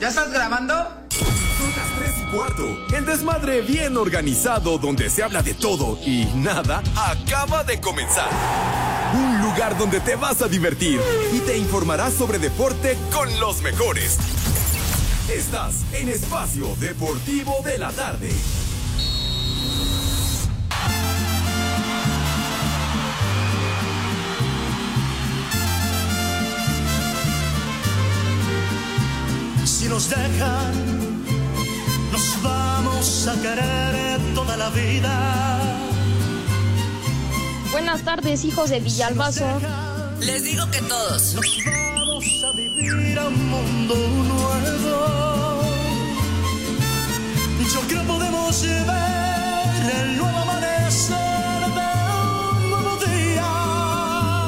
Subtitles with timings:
[0.00, 0.72] ¿Ya estás grabando?
[1.10, 2.96] Son las 3 y cuarto.
[2.96, 8.30] El desmadre bien organizado donde se habla de todo y nada acaba de comenzar.
[9.12, 10.98] Un lugar donde te vas a divertir
[11.34, 14.16] y te informarás sobre deporte con los mejores.
[15.28, 18.30] Estás en Espacio Deportivo de la Tarde.
[29.90, 30.72] Nos dejan,
[32.12, 35.58] nos vamos a querer toda la vida.
[37.72, 39.46] Buenas tardes, hijos de Villalbazo.
[40.20, 41.34] Les digo que todos.
[41.34, 41.44] Nos
[41.96, 43.94] vamos a vivir a un mundo
[44.32, 45.62] nuevo.
[47.74, 51.90] Yo creo podemos ver el nuevo amanecer de
[52.54, 53.48] un nuevo día.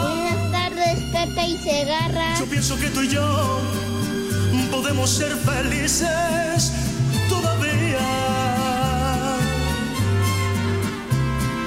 [0.02, 2.38] Buenas tardes, Cata y Segarra.
[2.38, 3.60] Yo pienso que tú y yo
[4.72, 6.72] podemos ser felices
[7.28, 8.08] todavía.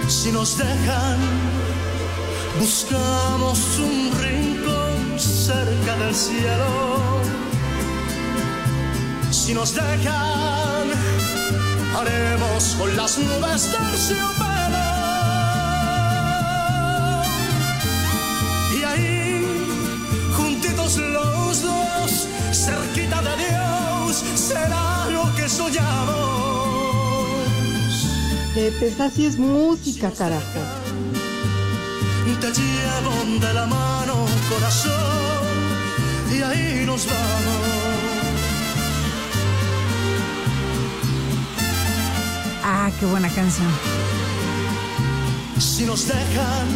[0.07, 1.19] Si nos dejan,
[2.59, 6.71] buscamos un rincón cerca del cielo.
[9.29, 10.85] Si nos dejan,
[11.95, 14.54] haremos con las nubes terciopelo.
[25.65, 27.25] Soñamos.
[28.53, 30.59] Pepe, esa sí es música, carajo.
[32.41, 34.91] Te llevo de la mano, corazón,
[36.31, 37.55] y ahí nos vamos.
[42.63, 43.67] Ah, qué buena canción.
[45.59, 46.67] Si nos dejan,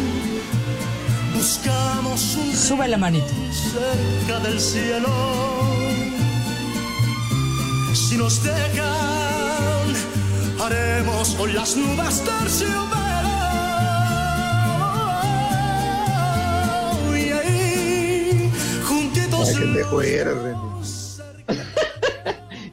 [1.34, 3.26] buscamos un Sube la manito.
[3.52, 5.79] cerca del cielo.
[8.10, 9.94] Si nos dejan,
[10.60, 12.76] haremos con las nubes terciopelo.
[17.16, 18.50] Y ahí,
[18.84, 19.82] juntitos que te.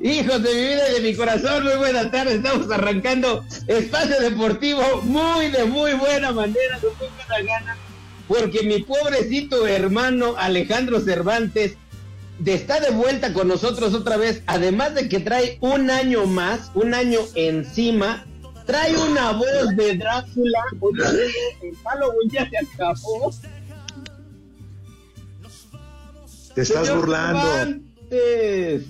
[0.01, 2.37] Hijos de mi vida y de mi corazón, muy buenas tardes.
[2.37, 7.77] Estamos arrancando espacio deportivo muy de muy buena manera, con muy buena gana,
[8.27, 11.77] porque mi pobrecito hermano Alejandro Cervantes
[12.45, 16.93] está de vuelta con nosotros otra vez, además de que trae un año más, un
[16.93, 18.25] año encima,
[18.65, 23.33] trae una voz de Drácula, otra vez, el Halloween ya se acabó.
[26.53, 27.47] Te estás Señor burlando.
[28.09, 28.85] Cervantes.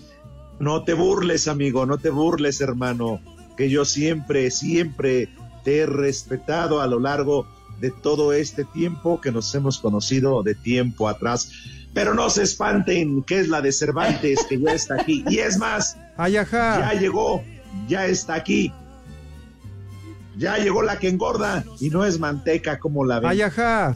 [0.60, 3.22] No te burles, amigo, no te burles, hermano.
[3.56, 5.30] Que yo siempre, siempre
[5.64, 7.48] te he respetado a lo largo
[7.80, 11.52] de todo este tiempo que nos hemos conocido de tiempo atrás.
[11.94, 15.24] Pero no se espanten, que es la de Cervantes, que ya está aquí.
[15.30, 16.92] Y es más, Ay, ajá.
[16.94, 17.44] ya llegó,
[17.88, 18.72] ya está aquí.
[20.38, 23.30] Ya llegó la que engorda y no es manteca como la ven.
[23.32, 23.96] Ay, ajá.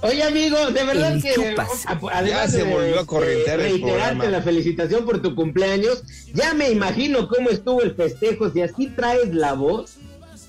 [0.00, 1.86] Oye, amigo, de verdad El que chupas.
[1.86, 4.24] a- además Ya se volvió a corrientear de el reiterarte programa.
[4.38, 6.02] la felicitación por tu cumpleaños,
[6.32, 9.96] ya me imagino cómo estuvo el festejo, si así traes la voz,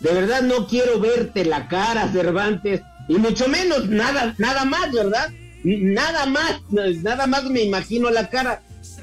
[0.01, 5.29] de verdad no quiero verte la cara, Cervantes, y mucho menos nada, nada más, ¿verdad?
[5.65, 6.61] Nada más,
[7.01, 8.61] nada más me imagino la cara.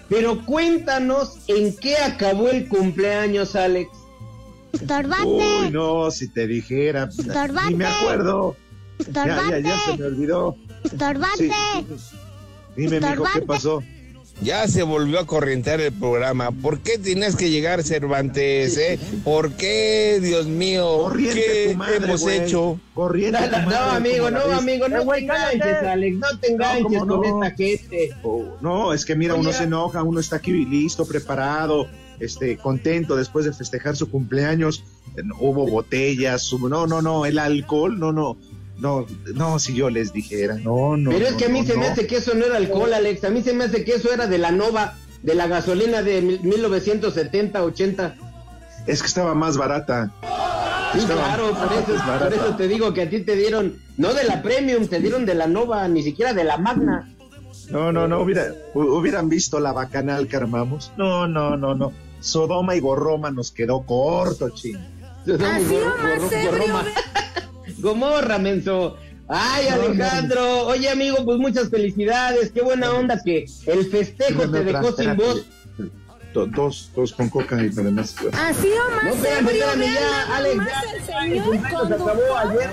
[0.08, 3.90] Pero cuéntanos en qué acabó el cumpleaños, Alex.
[4.72, 5.26] Estorbante.
[5.26, 7.08] Uy, no, si te dijera.
[7.10, 7.70] Estorbante.
[7.70, 8.56] Ni me acuerdo.
[9.12, 10.56] Ya, ya, ya se me olvidó.
[10.84, 11.50] Estorbante.
[11.50, 11.86] Sí.
[12.76, 13.82] Dime, mijo, ¿qué pasó?
[14.40, 16.50] Ya se volvió a corrientear el programa.
[16.50, 18.76] ¿Por qué tienes que llegar, Cervantes?
[18.76, 18.98] Eh?
[19.22, 20.98] ¿Por qué, Dios mío?
[21.02, 22.80] Corriente ¿Qué madre, hemos hecho?
[22.92, 25.76] Corriente No, tu no, madre, amigo, no, amigo, no te güey, enganches.
[25.84, 27.16] Alex, no te enganches ¿cómo no?
[27.22, 28.10] con esta gente.
[28.24, 31.86] Oh, no, es que mira, uno se enoja, uno está aquí listo, preparado,
[32.18, 34.82] este, contento después de festejar su cumpleaños.
[35.22, 38.36] No, Hubo botellas, hubo- no, no, no, el alcohol, no, no,
[38.82, 41.10] no, no, si yo les dijera, no, no.
[41.10, 42.92] Pero es no, que a mí no, se me hace que eso no era alcohol,
[42.92, 43.24] Alex.
[43.24, 46.20] A mí se me hace que eso era de la Nova, de la gasolina de
[46.20, 48.14] mil- 1970, 80.
[48.86, 50.12] Es que estaba más barata.
[50.92, 52.24] Sí, Estaba claro, por eso, más barata.
[52.24, 55.24] por eso te digo que a ti te dieron, no de la Premium, te dieron
[55.24, 57.08] de la Nova, ni siquiera de la Magna.
[57.70, 60.92] No, no, no, hubiera, hu- hubieran visto la bacanal que armamos.
[60.98, 61.92] No, no, no, no.
[62.20, 64.76] Sodoma y Gorroma nos quedó corto, ching.
[65.22, 66.74] Así nomás, ebrio.
[67.82, 68.96] Gomorra, menso.
[69.28, 70.66] Ay, Alejandro.
[70.66, 72.50] Oye, amigo, pues muchas felicidades.
[72.52, 75.44] Qué buena onda que el festejo te dejó sin voz.
[76.34, 78.16] Do- Dos, dos con coca y además.
[78.32, 79.66] Así No, nomás, espérame, ebrio.
[79.84, 80.82] ya, Alex, más ya,
[81.24, 82.68] el el.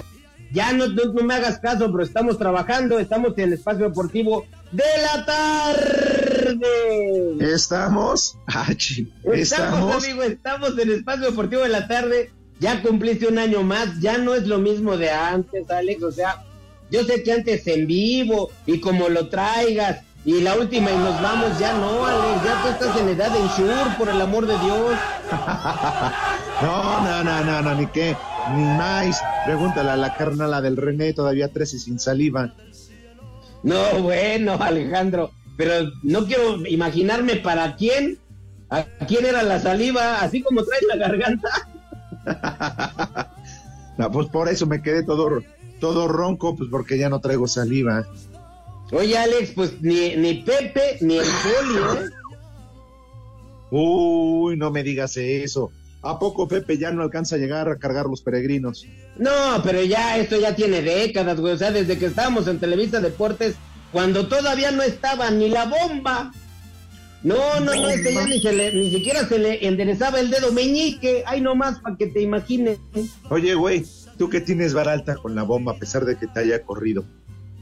[0.51, 4.45] Ya no, no, no me hagas caso, pero estamos trabajando, estamos en el espacio deportivo
[4.71, 7.37] de la tarde.
[7.53, 8.35] ¿Estamos?
[8.47, 10.03] Ah, Estamos, ¿Estamos?
[10.03, 12.31] amigo, estamos en Espacio Deportivo de la Tarde.
[12.59, 16.03] Ya cumpliste un año más, ya no es lo mismo de antes, Alex.
[16.03, 16.43] O sea,
[16.91, 21.21] yo sé que antes en vivo y como lo traigas y la última y nos
[21.21, 22.43] vamos, ya no, Alex.
[22.43, 24.97] Ya tú estás en edad de insure, por el amor de Dios.
[26.61, 28.17] No, no, no, no, no, ni qué,
[28.53, 29.23] ni más.
[29.45, 32.53] Pregúntale a la carnala del René, todavía 13 sin saliva.
[33.63, 38.19] No, bueno, Alejandro, pero no quiero imaginarme para quién,
[38.69, 41.49] a quién era la saliva, así como traes la garganta.
[43.99, 45.43] No, pues por eso me quedé todo,
[45.81, 48.07] todo ronco, pues porque ya no traigo saliva.
[48.93, 52.09] Oye, Alex, pues ni, ni Pepe ni el ¿eh?
[53.71, 55.71] Uy, no me digas eso.
[56.01, 58.87] ¿A poco Pepe ya no alcanza a llegar a cargar los peregrinos?
[59.17, 61.53] No, pero ya esto ya tiene décadas, güey.
[61.53, 63.55] O sea, desde que estábamos en Televisa Deportes,
[63.91, 66.31] cuando todavía no estaba ni la bomba.
[67.23, 70.51] No, no, no, este ya ni, se le- ni siquiera se le enderezaba el dedo
[70.53, 71.23] meñique.
[71.25, 72.79] Ay, nomás para que te imagines.
[73.29, 73.85] Oye, güey,
[74.17, 77.03] tú que tienes vara alta con la bomba a pesar de que te haya corrido.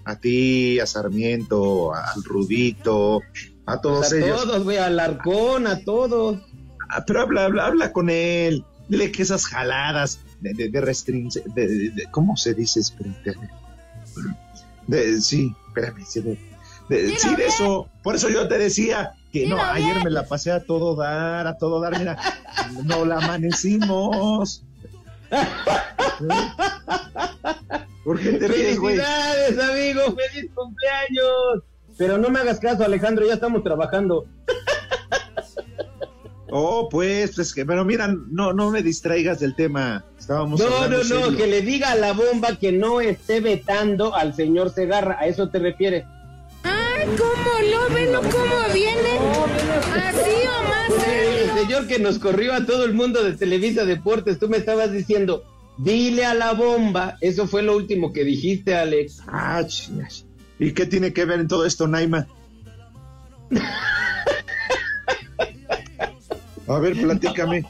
[0.06, 3.22] A ti, a Sarmiento, al Rudito,
[3.66, 4.44] a todos a ellos.
[4.44, 6.40] todos, güey, al Arcón, a todos.
[6.90, 8.64] Ah, pero habla, habla, habla con él.
[8.88, 12.80] Dile que esas jaladas de, de, de restringe- de- de- de- ¿cómo se dice?
[12.80, 13.36] Espérate.
[14.88, 16.06] De, sí, espérame.
[16.08, 16.38] Sí, de,
[16.90, 17.90] de- sí, de eso.
[18.04, 21.58] Por eso yo te decía que no, ayer me la pasé a todo dar, a
[21.58, 21.98] todo dar.
[21.98, 22.18] Mira,
[22.84, 24.64] no la amanecimos.
[28.04, 28.98] ¿Por qué te ríes, güey?
[28.98, 31.64] Felicidades, amigo, feliz cumpleaños.
[31.98, 34.26] Pero no me hagas caso, Alejandro, ya estamos trabajando.
[36.50, 40.06] Oh, pues, pues que, pero mira, no, no me distraigas del tema.
[40.18, 41.36] Estábamos No, no, no, serio.
[41.36, 45.18] que le diga a la bomba que no esté vetando al señor Segarra.
[45.20, 46.06] ¿A eso te refieres?
[46.98, 49.20] Ay, ¿cómo lo ven o cómo viene?
[49.94, 54.40] Así o más El señor que nos corrió a todo el mundo de Televisa Deportes,
[54.40, 55.44] tú me estabas diciendo,
[55.78, 57.18] dile a la bomba.
[57.22, 59.22] Eso fue lo último que dijiste, Alex.
[59.28, 59.64] Ah.
[60.60, 62.28] ¿Y qué tiene que ver en todo esto, Naima?
[66.68, 67.66] A ver, platícame.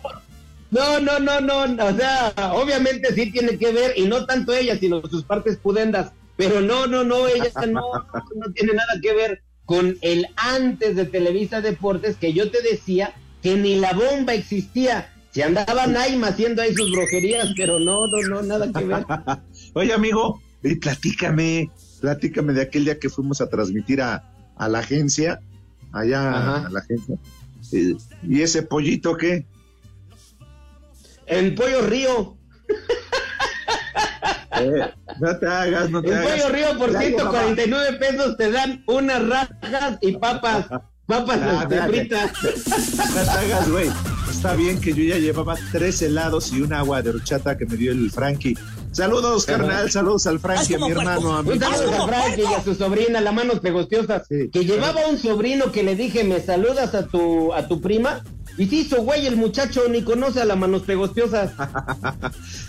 [0.72, 4.78] No, no, no, no, o sea, obviamente sí tiene que ver, y no tanto ella,
[4.78, 7.82] sino sus partes pudendas, pero no, no, no, ella no,
[8.36, 13.14] no tiene nada que ver con el antes de Televisa Deportes, que yo te decía
[13.44, 18.22] que ni la bomba existía, se andaba Naima haciendo ahí sus brujerías, pero no, no,
[18.30, 19.06] no, nada que ver.
[19.74, 21.70] Oye, amigo, y platícame,
[22.00, 24.24] platícame de aquel día que fuimos a transmitir a,
[24.56, 25.42] a la agencia,
[25.92, 26.68] allá Ajá.
[26.68, 27.18] a la agencia.
[27.74, 29.46] Eh, ¿Y ese pollito qué?
[31.26, 32.38] El Pollo Río,
[34.60, 36.32] Eh, no te hagas, no te el hagas.
[36.42, 40.68] Pollo Río por Ya, hijo, 149 pesos te dan unas rajas y papas,
[41.06, 42.32] papas Ah, fritas.
[42.44, 43.90] No te hagas, güey.
[44.30, 47.76] Está bien que yo ya llevaba tres helados y un agua de horchata que me
[47.76, 48.58] dio el Frankie.
[48.92, 52.64] Saludos, carnal, saludos al Frankie, a mi hermano, a mi saludo a Frankie y a
[52.64, 54.50] su sobrina, la manos pegostiosas, Sí.
[54.52, 58.22] que llevaba un sobrino que le dije, ¿me saludas a tu, a tu prima?
[58.58, 61.52] Y se hizo güey, el muchacho ni conoce a las manos pegostiosas.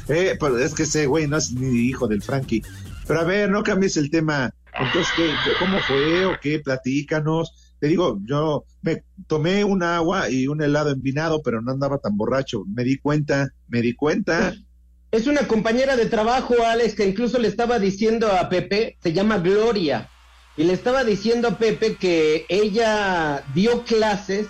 [0.09, 2.63] Eh, pero es que ese güey no es ni hijo del Frankie.
[3.07, 4.51] Pero a ver, no cambies el tema.
[4.79, 6.61] Entonces, ¿qué, qué- cómo fue o qué?
[6.61, 7.75] Platícanos.
[7.79, 12.17] Te digo, yo me tomé un agua y un helado envinado, pero no andaba tan
[12.17, 12.65] borracho.
[12.75, 14.55] Me di cuenta, me di cuenta.
[15.11, 19.39] Es una compañera de trabajo, Alex, que incluso le estaba diciendo a Pepe, se llama
[19.39, 20.09] Gloria,
[20.57, 24.47] y le estaba diciendo a Pepe que ella dio clases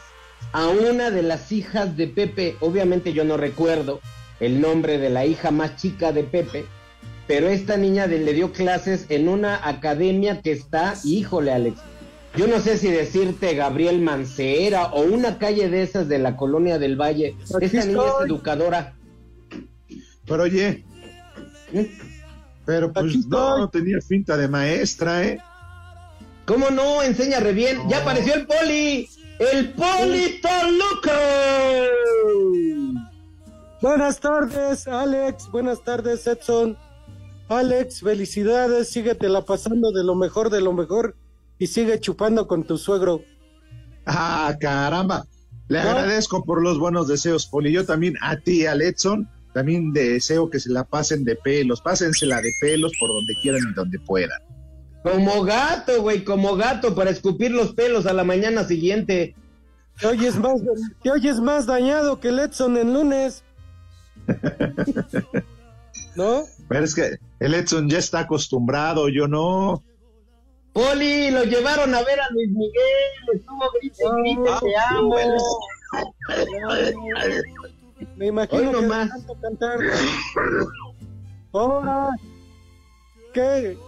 [0.52, 2.56] a una de las hijas de Pepe.
[2.60, 4.00] Obviamente yo no recuerdo
[4.40, 6.64] el nombre de la hija más chica de Pepe,
[7.26, 11.78] pero esta niña de- le dio clases en una academia que está, híjole, Alex.
[12.36, 16.78] Yo no sé si decirte Gabriel Mancera o una calle de esas de la colonia
[16.78, 17.34] del Valle.
[17.56, 18.94] Aquí Esta niña es educadora.
[20.26, 20.84] Pero oye,
[21.72, 21.90] ¿Eh?
[22.64, 23.60] pero pues Aquí no, estoy.
[23.60, 25.38] no tenía finta de maestra, ¿eh?
[26.44, 27.02] ¿Cómo no?
[27.02, 27.78] Enseña re bien.
[27.88, 29.08] Ya apareció el poli.
[29.38, 31.18] El poli Toluca.
[33.80, 35.48] Buenas tardes, Alex.
[35.52, 36.76] Buenas tardes, Edson.
[37.48, 38.90] Alex, felicidades.
[38.90, 41.14] Síguetela pasando de lo mejor de lo mejor
[41.58, 43.22] y sigue chupando con tu suegro.
[44.06, 45.24] Ah, caramba.
[45.68, 45.90] Le ¿No?
[45.90, 47.70] agradezco por los buenos deseos, Poli.
[47.72, 51.80] Yo también a ti, a Letson, también deseo que se la pasen de pelos.
[51.80, 54.40] Pásensela de pelos por donde quieran y donde puedan.
[55.02, 59.34] Como gato, güey, como gato para escupir los pelos a la mañana siguiente.
[60.00, 60.60] Te oyes más,
[61.02, 63.42] te oyes más dañado que el Edson en lunes.
[66.16, 66.44] ¿No?
[66.68, 69.82] Pero es que el Edson ya está acostumbrado, yo no.
[70.72, 75.16] Poli, lo llevaron a ver a Luis Miguel, estuvo grite, grite, te amo.
[78.16, 79.78] Me imagino Hoy que cantar.
[81.52, 82.10] Ahora,
[83.32, 83.78] ¿qué?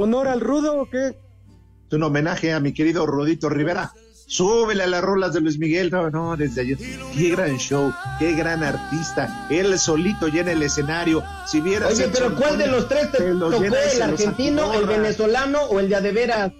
[0.00, 1.08] ¿Honor al rudo o qué?
[1.08, 3.92] Es un homenaje a mi querido Rodito Rivera.
[4.26, 5.90] Súbele a las rolas de Luis Miguel.
[5.90, 6.78] No, no, desde ayer.
[6.78, 9.46] Qué gran show, qué gran artista.
[9.50, 11.22] Él solito llena el escenario.
[11.46, 11.92] Si vieras.
[11.92, 13.62] Oye, pero ¿cuál de los tres te tocó?
[13.62, 16.52] ¿El argentino, el venezolano o el de a de veras?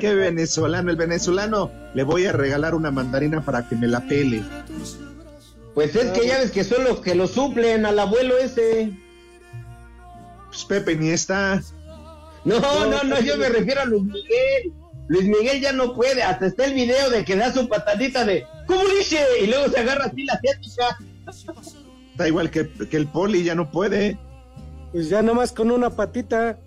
[0.00, 0.90] Qué venezolano.
[0.90, 4.42] El venezolano le voy a regalar una mandarina para que me la pele.
[5.74, 8.90] Pues es que ya ves que son los que lo suplen al abuelo ese.
[10.48, 11.60] Pues Pepe ni está.
[12.44, 14.72] No, no, no, yo me refiero a Luis Miguel.
[15.08, 18.46] Luis Miguel ya no puede, hasta está el video de que da su patadita de
[18.66, 19.18] ¿Cómo dice?
[19.42, 20.98] Y luego se agarra así la asiática.
[22.12, 24.18] Está igual que, que el poli, ya no puede.
[24.92, 26.58] Pues ya nomás con una patita.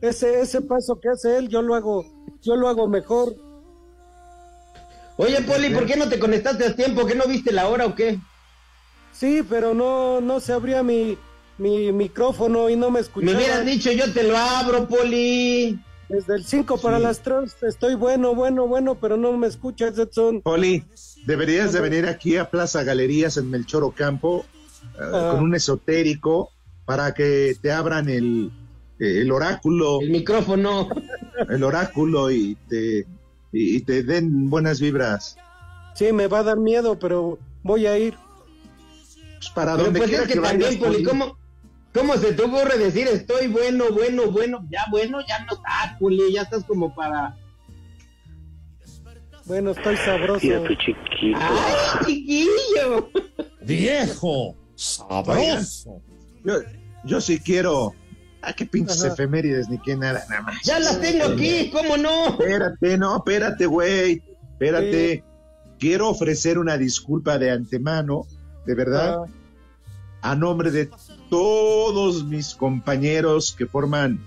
[0.00, 2.04] Ese, ese paso que hace él, yo lo hago,
[2.42, 3.34] yo lo hago mejor.
[5.16, 7.06] Oye, Poli, ¿por qué no te conectaste a tiempo?
[7.06, 8.18] ¿Que no viste la hora o qué?
[9.12, 11.16] Sí, pero no, no se abría mi,
[11.58, 13.36] mi micrófono y no me Me escuchaba.
[13.36, 15.78] hubieras dicho, yo te lo abro, Poli.
[16.08, 20.42] Desde el 5 para las 3 estoy bueno, bueno, bueno, pero no me escuchas, Edson.
[20.42, 20.84] Poli,
[21.26, 24.44] deberías de venir aquí a Plaza Galerías en Melchor Ocampo
[24.82, 25.30] eh, Ah.
[25.34, 26.50] con un esotérico
[26.84, 28.50] para que te abran el,
[29.00, 30.88] eh, el oráculo, El micrófono.
[31.48, 33.06] el oráculo y te,
[33.50, 35.36] y te den buenas vibras.
[35.94, 38.14] Sí, me va a dar miedo, pero voy a ir.
[39.38, 41.04] Pues para Pero donde pues quiera es que, que también, vayas, Poli, Poli.
[41.04, 41.38] ¿cómo,
[41.94, 44.66] ¿cómo se te ocurre decir estoy bueno, bueno, bueno?
[44.70, 47.36] Ya bueno, ya no estás, Poli, ya estás como para...
[49.46, 50.40] Bueno, estoy sabroso.
[50.40, 51.38] chiquito.
[51.38, 51.74] ¡Ay,
[52.06, 53.10] chiquillo!
[53.62, 56.00] Viejo, sabroso.
[56.44, 56.54] Yo,
[57.04, 57.94] yo sí quiero.
[58.40, 59.12] Ah, qué pinches Ajá.
[59.12, 60.56] efemérides, ni qué nada, nada más.
[60.64, 62.28] Ya las tengo aquí, ¿cómo no?
[62.28, 64.22] Espérate, no, espérate, güey.
[64.52, 65.22] Espérate.
[65.78, 68.26] Quiero ofrecer una disculpa de antemano,
[68.64, 69.26] de verdad, Ah,
[70.24, 70.88] a nombre de
[71.28, 74.18] todos mis compañeros que forman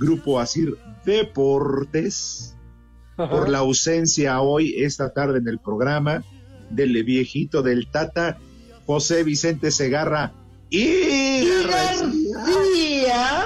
[0.00, 2.56] Grupo Asir Deportes,
[3.16, 3.30] ajá.
[3.30, 6.24] por la ausencia hoy, esta tarde en el programa,
[6.70, 8.38] del viejito del Tata,
[8.84, 10.32] José Vicente Segarra
[10.70, 13.44] y García.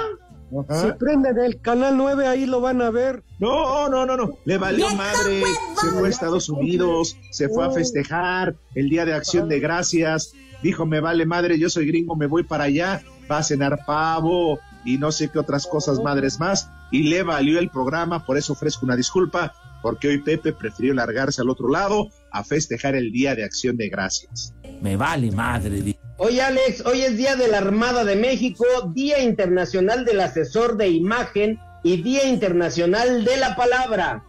[0.66, 0.80] Ajá.
[0.80, 3.22] Si prenden el canal 9, ahí lo van a ver.
[3.38, 4.38] No, no, no, no.
[4.46, 5.42] Le valió madre.
[5.78, 10.32] Se fue a Estados Unidos, se fue a festejar el Día de Acción de Gracias.
[10.62, 13.02] Dijo, me vale madre, yo soy gringo, me voy para allá.
[13.30, 16.70] Va a cenar pavo y no sé qué otras cosas madres más.
[16.90, 21.42] Y le valió el programa, por eso ofrezco una disculpa, porque hoy Pepe prefirió largarse
[21.42, 24.54] al otro lado a festejar el Día de Acción de Gracias.
[24.80, 25.98] Me vale madre.
[26.16, 30.88] Oye, Alex, hoy es Día de la Armada de México, Día Internacional del Asesor de
[30.88, 34.24] Imagen y Día Internacional de la Palabra.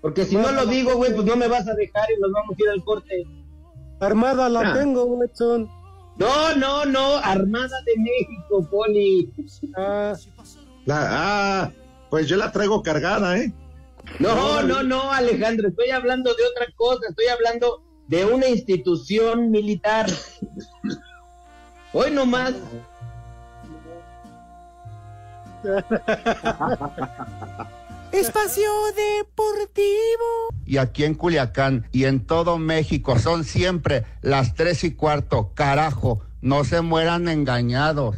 [0.00, 2.56] Porque si no lo digo, güey, pues no me vas a dejar y nos vamos
[2.58, 3.24] a ir al corte.
[4.00, 4.74] Armada la Ah.
[4.74, 5.68] tengo, Edson.
[6.16, 9.32] No, no, no, Armada de México, Poli.
[9.76, 10.14] Ah,
[10.86, 11.72] La- ah,
[12.10, 13.52] pues yo la traigo cargada, ¿eh?
[14.18, 20.06] No, no, no, Alejandro, estoy hablando de otra cosa, estoy hablando de una institución militar.
[21.92, 22.54] Hoy nomás.
[28.12, 30.50] Espacio Deportivo.
[30.66, 35.52] y aquí en Culiacán y en todo México son siempre las tres y cuarto.
[35.54, 38.16] Carajo, no se mueran engañados.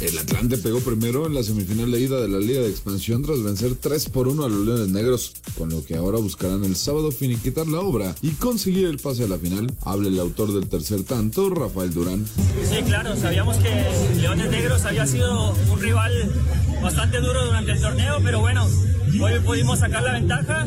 [0.00, 3.42] El Atlante pegó primero en la semifinal de ida de la Liga de Expansión tras
[3.42, 7.12] vencer 3 por 1 a los Leones Negros, con lo que ahora buscarán el sábado
[7.12, 9.72] finiquitar la obra y conseguir el pase a la final.
[9.82, 12.26] Habla el autor del tercer tanto, Rafael Durán.
[12.68, 13.70] Sí, claro, sabíamos que
[14.20, 16.12] Leones Negros había sido un rival
[16.82, 18.66] bastante duro durante el torneo, pero bueno,
[19.22, 20.66] hoy pudimos sacar la ventaja.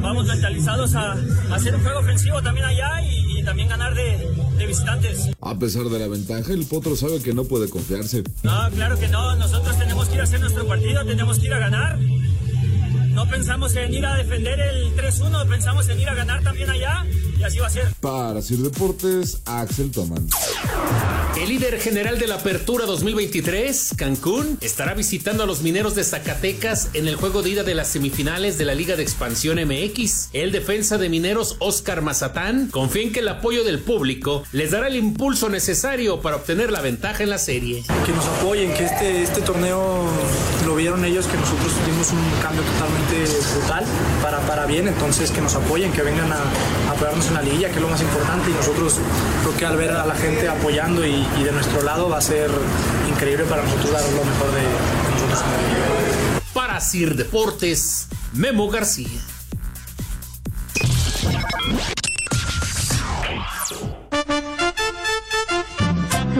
[0.00, 4.18] Vamos mentalizados a, a hacer un juego ofensivo también allá y, y también ganar de,
[4.56, 5.30] de visitantes.
[5.40, 8.22] A pesar de la ventaja, el Potro sabe que no puede confiarse.
[8.42, 11.54] No, claro que no, nosotros tenemos que ir a hacer nuestro partido, tenemos que ir
[11.54, 11.98] a ganar.
[13.10, 17.04] No pensamos en ir a defender el 3-1, pensamos en ir a ganar también allá
[17.38, 17.92] y así va a ser.
[18.00, 20.28] Para Sir Deportes, Axel Toman.
[21.34, 26.90] El líder general de la Apertura 2023, Cancún, estará visitando a los mineros de Zacatecas
[26.92, 30.28] en el juego de ida de las semifinales de la Liga de Expansión MX.
[30.34, 34.88] El defensa de mineros Oscar Mazatán confía en que el apoyo del público les dará
[34.88, 37.82] el impulso necesario para obtener la ventaja en la serie.
[38.04, 40.06] que nos apoyen, que este, este torneo
[40.66, 43.84] lo vieron ellos, que nosotros tuvimos un cambio totalmente brutal
[44.22, 46.44] para, para bien, entonces que nos apoyen, que vengan a,
[47.02, 48.98] a apoyarnos en la liguilla, que es lo más importante, y nosotros
[49.42, 52.20] creo que al ver a la gente apoyando y, y de nuestro lado va a
[52.20, 52.50] ser
[53.10, 56.42] increíble para nosotros dar lo mejor de, de nosotros en la liguilla.
[56.54, 59.20] Para Para Sir Deportes, Memo García.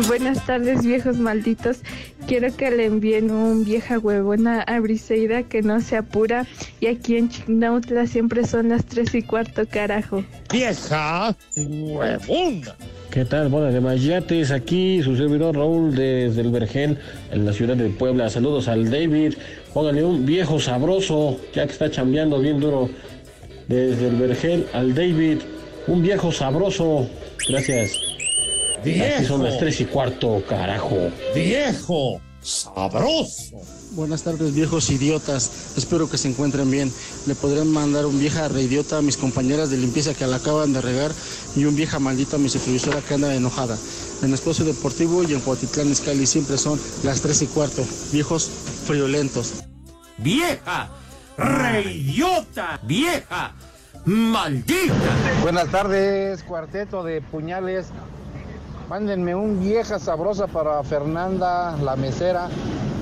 [0.06, 1.78] Buenas tardes, viejos malditos.
[2.26, 6.46] Quiero que le envíen un vieja huevona a Briseida que no se apura.
[6.80, 10.24] Y aquí en Chignautla siempre son las tres y cuarto, carajo.
[10.50, 12.74] Vieja huevona.
[13.10, 13.48] ¿Qué tal?
[13.48, 16.96] Buenas de Mayates, aquí su servidor Raúl desde el Vergel,
[17.30, 18.30] en la ciudad de Puebla.
[18.30, 19.34] Saludos al David.
[19.74, 22.88] Póngale un viejo sabroso, ya que está chambeando bien duro.
[23.68, 25.40] Desde el Vergel al David,
[25.88, 27.06] un viejo sabroso.
[27.48, 28.21] Gracias.
[28.82, 30.96] Aquí son las tres y cuarto, carajo.
[31.36, 33.60] Viejo sabroso.
[33.92, 35.76] Buenas tardes, viejos idiotas.
[35.76, 36.92] Espero que se encuentren bien.
[37.26, 40.80] Le podrían mandar un vieja reidiota a mis compañeras de limpieza que la acaban de
[40.80, 41.12] regar
[41.54, 43.78] y un vieja maldita a mi supervisora que anda enojada.
[44.22, 47.84] En Espacio Deportivo y en Cuatitlán Escali siempre son las tres y cuarto.
[48.10, 48.50] Viejos
[48.84, 49.62] friolentos.
[50.18, 50.90] Vieja
[51.36, 52.80] reidiota.
[52.82, 53.54] Vieja
[54.04, 54.94] maldita.
[55.42, 57.86] Buenas tardes, cuarteto de puñales.
[58.92, 62.50] Mándenme un vieja sabrosa para Fernanda, la mesera.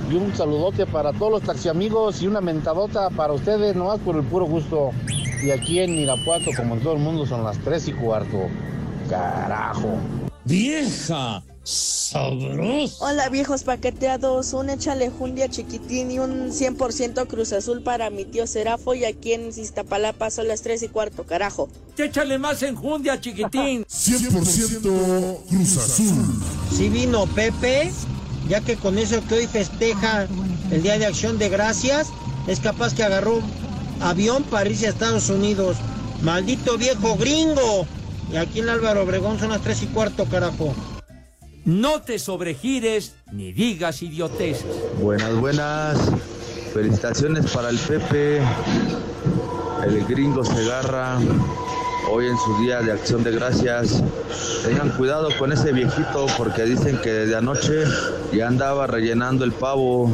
[0.08, 4.22] Y un saludote para todos los taxiamigos y una mentadota para ustedes, nomás por el
[4.22, 4.92] puro gusto.
[5.42, 8.38] Y aquí en Irapuato, como en todo el mundo, son las tres y cuarto.
[9.08, 9.96] Carajo.
[10.44, 13.04] Vieja sabrosa.
[13.04, 18.46] Hola viejos paqueteados, un échale jundia chiquitín y un 100% Cruz Azul para mi tío
[18.46, 21.68] Serafo y aquí en Iztapalapa son las 3 y cuarto, carajo.
[21.96, 23.84] Échale más enjundia, chiquitín.
[23.88, 26.42] 100% Cruz Azul.
[26.76, 27.92] Si vino Pepe,
[28.48, 30.26] ya que con eso que hoy festeja
[30.70, 32.08] el Día de Acción de Gracias,
[32.46, 33.40] es capaz que agarró
[34.00, 35.76] avión para irse a Estados Unidos.
[36.22, 37.86] Maldito viejo gringo.
[38.32, 40.74] Y aquí en Álvaro Obregón son las 3 y cuarto, carajo.
[41.64, 44.64] No te sobregires ni digas idioteces.
[44.98, 45.98] Buenas, buenas.
[46.72, 48.40] Felicitaciones para el Pepe,
[49.84, 51.18] el gringo Segarra,
[52.10, 54.02] hoy en su día de acción de gracias.
[54.64, 57.84] Tengan cuidado con ese viejito porque dicen que desde anoche
[58.32, 60.10] ya andaba rellenando el pavo.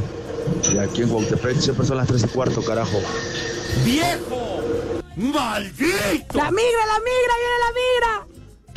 [0.72, 2.98] Y aquí en Guautepec siempre son las tres y cuarto, carajo.
[3.84, 4.62] ¡Viejo!
[5.16, 6.38] ¡Maldito!
[6.38, 8.26] ¡La migra, la migra, viene la migra!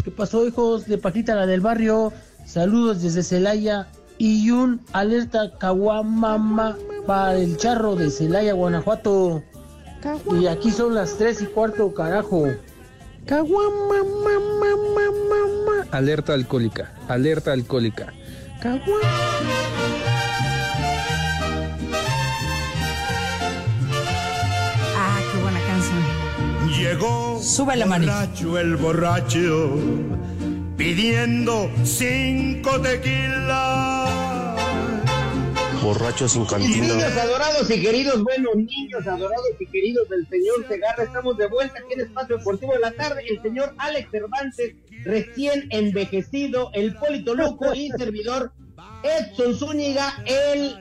[0.04, 2.12] ¿Qué pasó, hijos de Paquita, la del barrio?
[2.50, 9.44] Saludos desde Celaya y un alerta caguamama para el charro de Celaya, Guanajuato.
[10.32, 12.48] Y aquí son las tres y cuarto, carajo.
[13.28, 14.00] Caguamama.
[15.92, 18.14] Alerta alcohólica, alerta alcohólica.
[24.98, 26.04] Ah, qué buena canción.
[26.76, 28.12] Llegó Sube la manita.
[28.12, 29.70] borracho el borracho
[30.80, 34.58] pidiendo cinco tequilas.
[35.84, 36.88] Borracho sin Y cantina.
[36.88, 41.80] niños adorados y queridos, bueno, niños adorados y queridos del señor Segarra, estamos de vuelta
[41.80, 43.24] aquí en Espacio Deportivo de la Tarde.
[43.30, 48.54] El señor Alex Cervantes, recién envejecido, el Polito Loco y servidor
[49.04, 50.78] Edson Zúñiga, el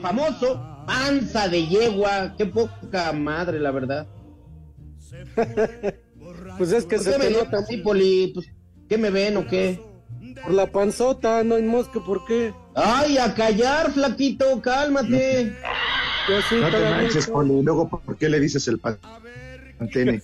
[0.00, 2.34] famoso panza de yegua.
[2.38, 4.06] Qué poca madre, la verdad.
[6.58, 8.30] Pues es que ¿Por se me nota así, Poli?
[8.34, 8.46] Pues,
[8.92, 9.80] ¿Qué me ven o qué?
[10.44, 12.52] por la panzota, no hay mosca, ¿por qué?
[12.74, 15.56] Ay, a callar, flaquito, cálmate.
[16.28, 17.26] Yo sí, No te manches.
[17.26, 17.62] Poli.
[17.62, 20.20] Luego, ¿por qué le dices el pantene?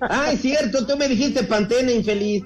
[0.00, 2.42] Ay, cierto, tú me dijiste pantene, infeliz.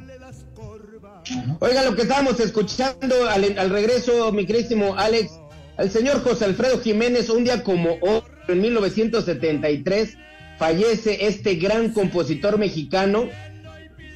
[1.60, 5.40] Oiga, lo que estábamos escuchando al, al regreso, mi querísimo Alex,
[5.78, 10.18] al señor José Alfredo Jiménez, un día como hoy, en 1973,
[10.58, 13.30] fallece este gran compositor mexicano,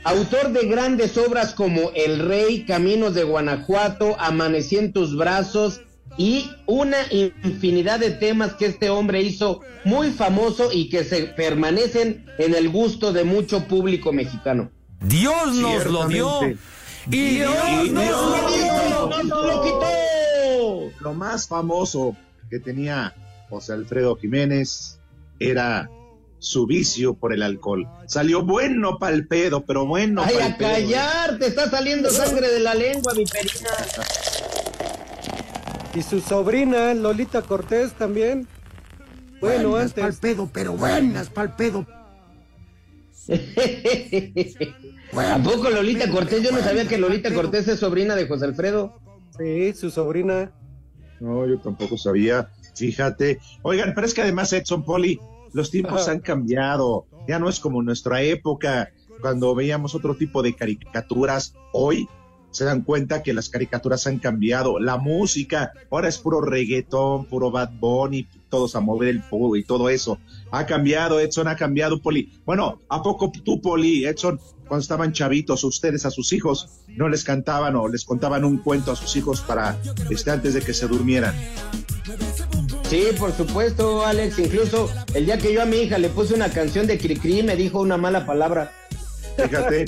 [0.04, 5.80] autor de grandes obras como El Rey, Caminos de Guanajuato, Amanecí en tus brazos
[6.16, 12.26] y una infinidad de temas que este hombre hizo muy famoso y que se permanecen
[12.38, 14.70] en el gusto de mucho público mexicano.
[15.00, 16.40] Dios nos lo dio.
[17.10, 19.24] Y Dios nos lo dio.
[19.24, 21.00] ¡Nos lo quitó!
[21.00, 22.16] Lo más famoso
[22.50, 23.14] que tenía
[23.48, 24.98] José Alfredo Jiménez
[25.40, 25.90] era
[26.42, 27.86] su vicio por el alcohol.
[28.06, 30.68] Salió bueno para el pedo, pero bueno ¡Ay, para a el pedo.
[30.70, 31.38] callar!
[31.38, 33.70] Te está saliendo sangre de la lengua, mi perina.
[35.94, 38.48] Y su sobrina, Lolita Cortés, también.
[39.40, 40.18] Bueno, Buenas pa'l antes.
[40.20, 41.86] pedo, pero buenas pa'l pedo.
[45.16, 46.42] ¿A poco Lolita Cortés?
[46.42, 48.98] Yo no sabía que Lolita Cortés es sobrina de José Alfredo.
[49.38, 50.50] Sí, su sobrina.
[51.20, 52.48] No, yo tampoco sabía.
[52.74, 53.38] Fíjate.
[53.62, 55.20] Oigan, pero es que además Edson Poli,
[55.52, 57.06] los tiempos han cambiado.
[57.28, 61.54] Ya no es como nuestra época, cuando veíamos otro tipo de caricaturas.
[61.72, 62.08] Hoy
[62.50, 67.50] se dan cuenta que las caricaturas han cambiado, la música, ahora es puro reggaetón, puro
[67.50, 70.18] Bad Bunny, todos a mover el fuego y todo eso.
[70.50, 72.30] Ha cambiado, Edson, ha cambiado, Poli.
[72.44, 74.38] Bueno, ¿a poco tú, Poli, Edson,
[74.68, 78.92] cuando estaban chavitos, ustedes a sus hijos, no les cantaban o les contaban un cuento
[78.92, 79.78] a sus hijos para,
[80.10, 81.34] este, antes de que se durmieran?
[82.92, 84.38] Sí, por supuesto, Alex.
[84.38, 87.56] Incluso el día que yo a mi hija le puse una canción de Cricri, me
[87.56, 88.70] dijo una mala palabra.
[89.36, 89.86] Fíjate.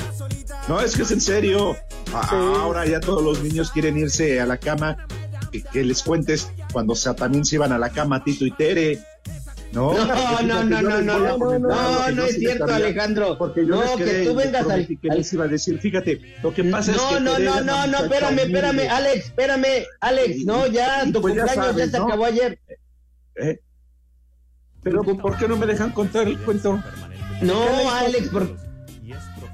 [0.69, 1.77] No, es que es en serio.
[2.15, 4.97] Ahora ya todos los niños quieren irse a la cama.
[5.53, 8.99] Que, que les cuentes cuando se, también se iban a la cama Tito y Tere.
[9.73, 10.05] No, No,
[10.43, 13.37] no, no, no, no, no, no, no es cierto, Alejandro.
[13.37, 16.21] Porque yo No, que tú vengas les prometí al- que les iba a decir, fíjate,
[16.45, 19.85] lo que pasa es No, que no, no, no, no, muchacha espérame, espérame, Alex, espérame,
[20.01, 22.05] Alex, no, ya, tu pues ya cumpleaños ya se ¿no?
[22.07, 22.59] acabó ayer.
[23.37, 23.61] ¿Eh?
[24.83, 26.83] Pero ¿por qué no me dejan contar el cuento?
[27.41, 28.57] No, Alex, por-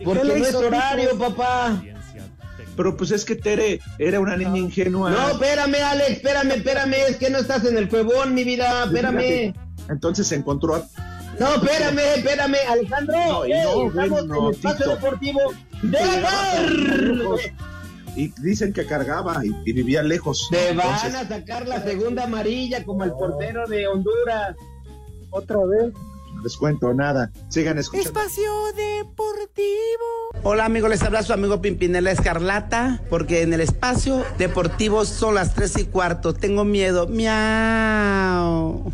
[0.05, 1.83] porque no es horario, papá.
[2.77, 5.11] Pero pues es que Tere era una niña ingenua.
[5.11, 9.55] No, espérame, Alex, espérame, espérame, es que no estás en el cuevón, mi vida, espérame.
[9.89, 10.85] Entonces se encontró a...
[11.39, 13.17] No, espérame, espérame, Alejandro.
[13.17, 14.91] No, no, estamos bueno, en el espacio Tito.
[14.97, 15.41] deportivo
[15.83, 15.99] de
[18.17, 20.49] Y dicen que cargaba y, y vivía lejos.
[20.51, 24.57] Te van Entonces, a sacar la segunda amarilla como el portero de Honduras.
[25.31, 25.93] Otra vez.
[26.35, 27.31] no les cuento nada.
[27.49, 28.09] Sigan escuchando.
[28.09, 30.31] Espacio Deportivo.
[30.43, 35.55] Hola amigos, les habla su amigo Pimpinela Escarlata, porque en el espacio deportivo son las
[35.55, 36.33] tres y cuarto.
[36.35, 37.07] Tengo miedo.
[37.09, 38.91] Miau.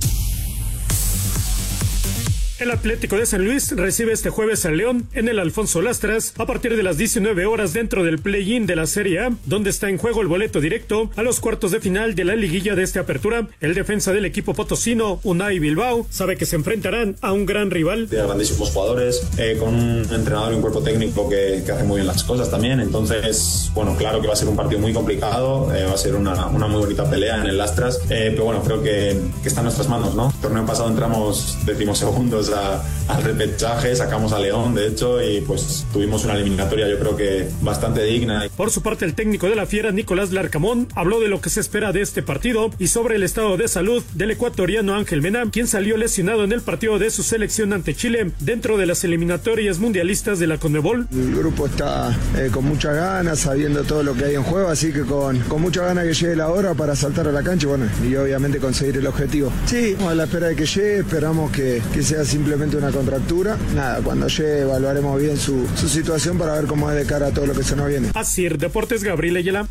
[2.59, 6.47] El Atlético de San Luis recibe este jueves al León en el Alfonso Lastras a
[6.47, 9.99] partir de las 19 horas dentro del play-in de la Serie A, donde está en
[9.99, 13.47] juego el boleto directo a los cuartos de final de la liguilla de esta apertura.
[13.61, 18.07] El defensa del equipo potosino, Unai Bilbao, sabe que se enfrentarán a un gran rival.
[18.09, 21.97] Tiene grandísimos jugadores, eh, con un entrenador y un cuerpo técnico que, que hace muy
[21.97, 22.81] bien las cosas también.
[22.81, 26.15] Entonces, bueno, claro que va a ser un partido muy complicado, eh, va a ser
[26.15, 29.61] una, una muy bonita pelea en el Lastras, eh, pero bueno, creo que, que está
[29.61, 30.33] en nuestras manos, ¿no?
[30.41, 36.25] Torneo pasado entramos decimosegundos a- al repechaje, sacamos a León, de hecho, y pues tuvimos
[36.25, 38.45] una eliminatoria yo creo que bastante digna.
[38.57, 41.61] Por su parte, el técnico de la Fiera, Nicolás Larcamón, habló de lo que se
[41.61, 45.69] espera de este partido y sobre el estado de salud del ecuatoriano Ángel Mena, quien
[45.69, 50.39] salió lesionado en el partido de su selección ante Chile dentro de las eliminatorias mundialistas
[50.39, 51.07] de la Conmebol.
[51.13, 54.93] El grupo está eh, con muchas ganas, sabiendo todo lo que hay en juego, así
[54.93, 57.69] que con, con mucha ganas que llegue la hora para saltar a la cancha y
[57.69, 59.53] bueno, y obviamente conseguir el objetivo.
[59.67, 63.57] Sí, a la espera de que llegue, esperamos que, que sea simplemente una contractura.
[63.75, 67.31] Nada, cuando llegue evaluaremos bien su, su situación para ver cómo es de cara a
[67.31, 68.11] todo lo que se nos viene.
[68.13, 69.67] Así, Deportes Gabriel Ayala.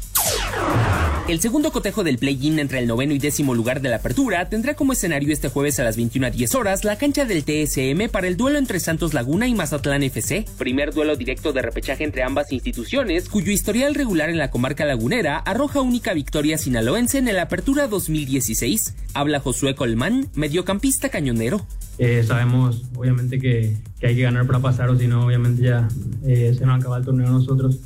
[1.28, 4.76] El segundo cotejo del play-in entre el noveno y décimo lugar de la apertura tendrá
[4.76, 8.60] como escenario este jueves a las 21.10 horas la cancha del TSM para el duelo
[8.60, 13.52] entre Santos Laguna y Mazatlán FC, primer duelo directo de repechaje entre ambas instituciones, cuyo
[13.52, 18.94] historial regular en la comarca lagunera arroja única victoria sinaloense en el Apertura 2016.
[19.16, 21.66] Habla Josué Colmán, mediocampista cañonero.
[21.98, 25.88] Eh, sabemos obviamente que, que hay que ganar para pasar o si no obviamente ya
[26.26, 27.80] eh, se nos acaba el torneo a nosotros.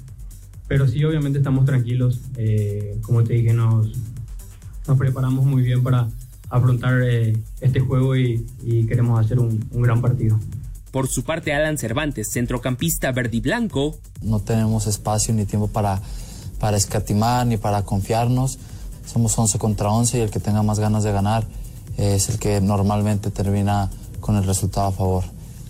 [0.68, 2.22] Pero sí obviamente estamos tranquilos.
[2.38, 3.92] Eh, como te dije, nos,
[4.88, 6.08] nos preparamos muy bien para
[6.50, 10.40] afrontar eh, este juego y, y queremos hacer un, un gran partido.
[10.92, 16.02] Por su parte, Alan Cervantes, centrocampista verde y blanco, no tenemos espacio ni tiempo para,
[16.60, 18.58] para escatimar ni para confiarnos.
[19.06, 21.46] Somos 11 contra 11 y el que tenga más ganas de ganar
[22.00, 23.90] es el que normalmente termina
[24.22, 25.24] con el resultado a favor.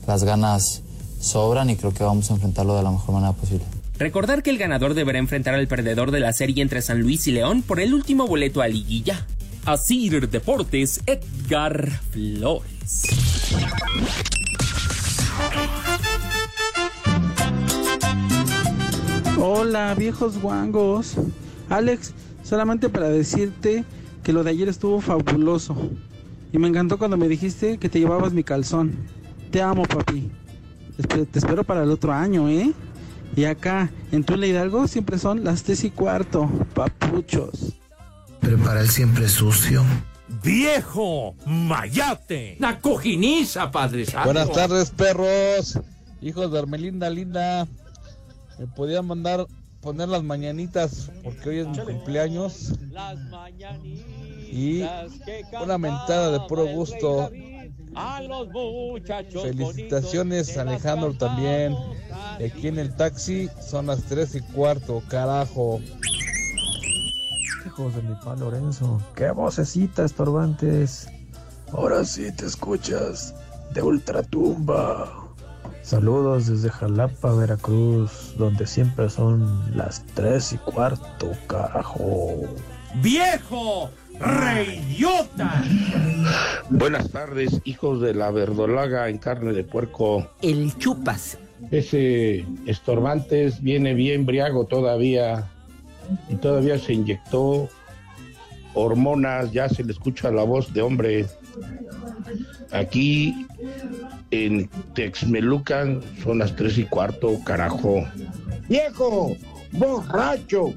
[0.08, 0.84] Las ganas
[1.20, 3.65] sobran y creo que vamos a enfrentarlo de la mejor manera posible.
[3.98, 7.32] Recordar que el ganador deberá enfrentar al perdedor de la serie entre San Luis y
[7.32, 9.26] León por el último boleto a liguilla.
[9.65, 13.04] Asir Deportes, Edgar Flores.
[19.38, 21.15] Hola, viejos guangos.
[21.70, 22.13] Alex,
[22.44, 23.84] solamente para decirte
[24.24, 25.76] que lo de ayer estuvo fabuloso.
[26.51, 28.95] Y me encantó cuando me dijiste que te llevabas mi calzón.
[29.51, 30.31] Te amo, papi.
[31.07, 32.73] Te espero para el otro año, ¿eh?
[33.35, 37.73] Y acá, en Tula Hidalgo, siempre son las tres y cuarto, papuchos.
[38.39, 39.83] Prepara el siempre sucio.
[40.43, 41.35] ¡Viejo!
[41.45, 42.57] ¡Mayate!
[42.59, 44.25] ¡La cojiniza, Padre Santo!
[44.25, 45.79] Buenas tardes, perros.
[46.21, 47.67] Hijos de Hermelinda Linda.
[48.57, 49.45] Me podían mandar
[49.81, 52.73] poner las mañanitas porque hoy es mi cumpleaños.
[54.51, 54.83] Y
[55.62, 57.29] una mentada de puro gusto.
[59.41, 61.75] Felicitaciones Alejandro también.
[62.35, 65.79] Aquí en el taxi son las tres y cuarto, carajo.
[67.65, 71.09] Hijos de mi pa Lorenzo, qué vocecita estorbantes.
[71.71, 73.35] Ahora sí te escuchas
[73.73, 75.29] de ultratumba.
[75.81, 82.35] Saludos desde Jalapa, Veracruz, donde siempre son las tres y cuarto, carajo.
[83.01, 83.89] ¡Viejo!
[84.19, 85.63] ¡Reyota!
[86.69, 90.29] Buenas tardes, hijos de la verdolaga en carne de puerco.
[90.41, 91.38] El chupas.
[91.71, 95.49] Ese estorbantes viene bien briago todavía
[96.29, 97.69] y todavía se inyectó
[98.73, 101.25] hormonas, ya se le escucha la voz de hombre.
[102.71, 103.47] Aquí
[104.32, 108.05] en Texmelucan son las tres y cuarto, carajo.
[108.67, 109.36] ¡Viejo!
[109.71, 110.73] ¡Borracho!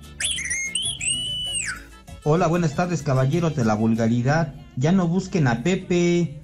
[2.25, 4.55] Hola, buenas tardes, caballeros de la vulgaridad.
[4.77, 6.41] Ya no busquen a Pepe.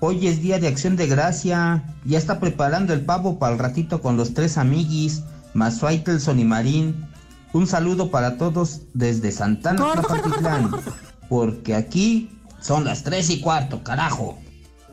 [0.00, 1.84] Hoy es día de acción de gracia.
[2.06, 5.22] Ya está preparando el pavo para el ratito con los tres amiguis,
[5.52, 7.06] más Faitelson y Marín.
[7.52, 10.02] Un saludo para todos desde Santana.
[11.28, 12.30] Porque aquí
[12.62, 14.38] son las tres y cuarto, carajo.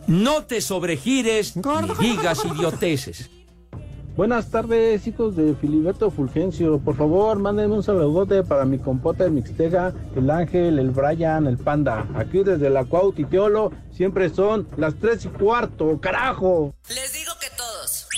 [0.05, 3.29] No te sobregires ni digas idioteces.
[4.19, 6.77] Buenas tardes, hijos de Filiberto Fulgencio.
[6.79, 11.57] Por favor, mándenme un saludote para mi compota el Mixtega, el Ángel, el Brian, el
[11.57, 12.05] Panda.
[12.15, 16.75] Aquí desde la Cuautiteolo siempre son las tres y cuarto, carajo.
[16.89, 18.09] Les digo que todos.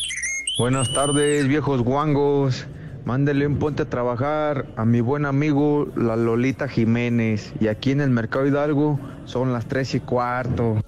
[0.58, 2.66] Buenas tardes, viejos guangos.
[3.06, 7.54] Mándele un puente a trabajar a mi buen amigo la Lolita Jiménez.
[7.60, 10.82] Y aquí en el Mercado Hidalgo son las tres y cuarto.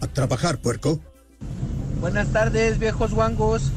[0.00, 1.00] A trabajar, puerco.
[2.00, 3.72] Buenas tardes, viejos guangos.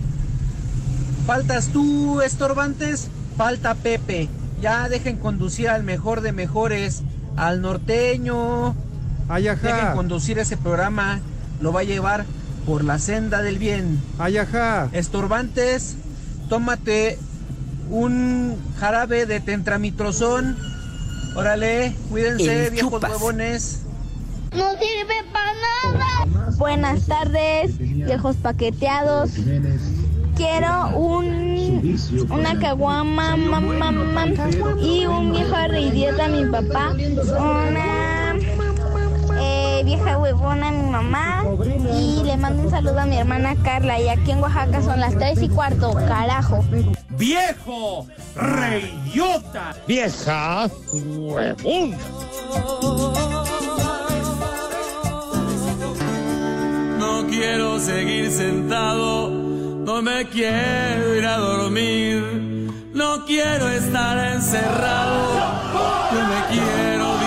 [1.29, 3.07] Faltas tú, estorbantes.
[3.37, 4.27] Falta Pepe.
[4.63, 7.03] Ya dejen conducir al mejor de mejores,
[7.37, 8.75] al norteño.
[9.27, 11.19] Dejen conducir ese programa.
[11.61, 12.25] Lo va a llevar
[12.65, 14.01] por la senda del bien.
[14.17, 14.89] Ayaja.
[14.91, 15.97] Estorbantes,
[16.49, 17.19] tómate
[17.91, 20.57] un jarabe de tentramitrozón.
[21.35, 23.11] Órale, cuídense, El viejos chupas.
[23.11, 23.81] huevones.
[24.51, 26.49] No sirve para nada.
[26.57, 29.29] Buenas tardes, viejos paqueteados.
[30.39, 31.97] Quiero un
[32.29, 34.25] una caguama mamá, mamá,
[34.81, 36.93] y un viejo reidiota a mi papá.
[37.37, 38.35] Una
[39.37, 41.43] eh, vieja huevona a mi mamá.
[41.93, 43.99] Y le mando un saludo a mi hermana Carla.
[43.99, 46.63] Y aquí en Oaxaca son las tres y cuarto, carajo.
[47.17, 48.07] ¡Viejo!
[48.37, 49.75] ¡Reyota!
[49.85, 50.69] ¡Vieja!
[50.93, 51.97] ¡Huevón!
[56.97, 59.38] No quiero seguir sentado,
[59.85, 62.21] no me quiero ir a dormir,
[62.93, 65.17] no quiero estar encerrado,
[66.11, 67.18] yo me quiero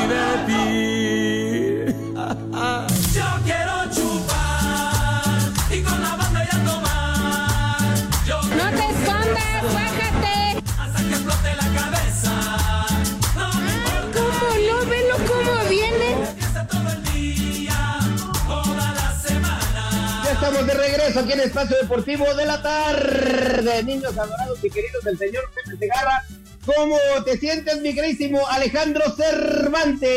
[20.53, 25.17] estamos de regreso aquí en Espacio Deportivo de la tarde, niños adorados y queridos del
[25.17, 26.25] señor Pepe Segarra.
[26.67, 30.11] ¿Cómo te sientes, mi queridísimo Alejandro Cervantes?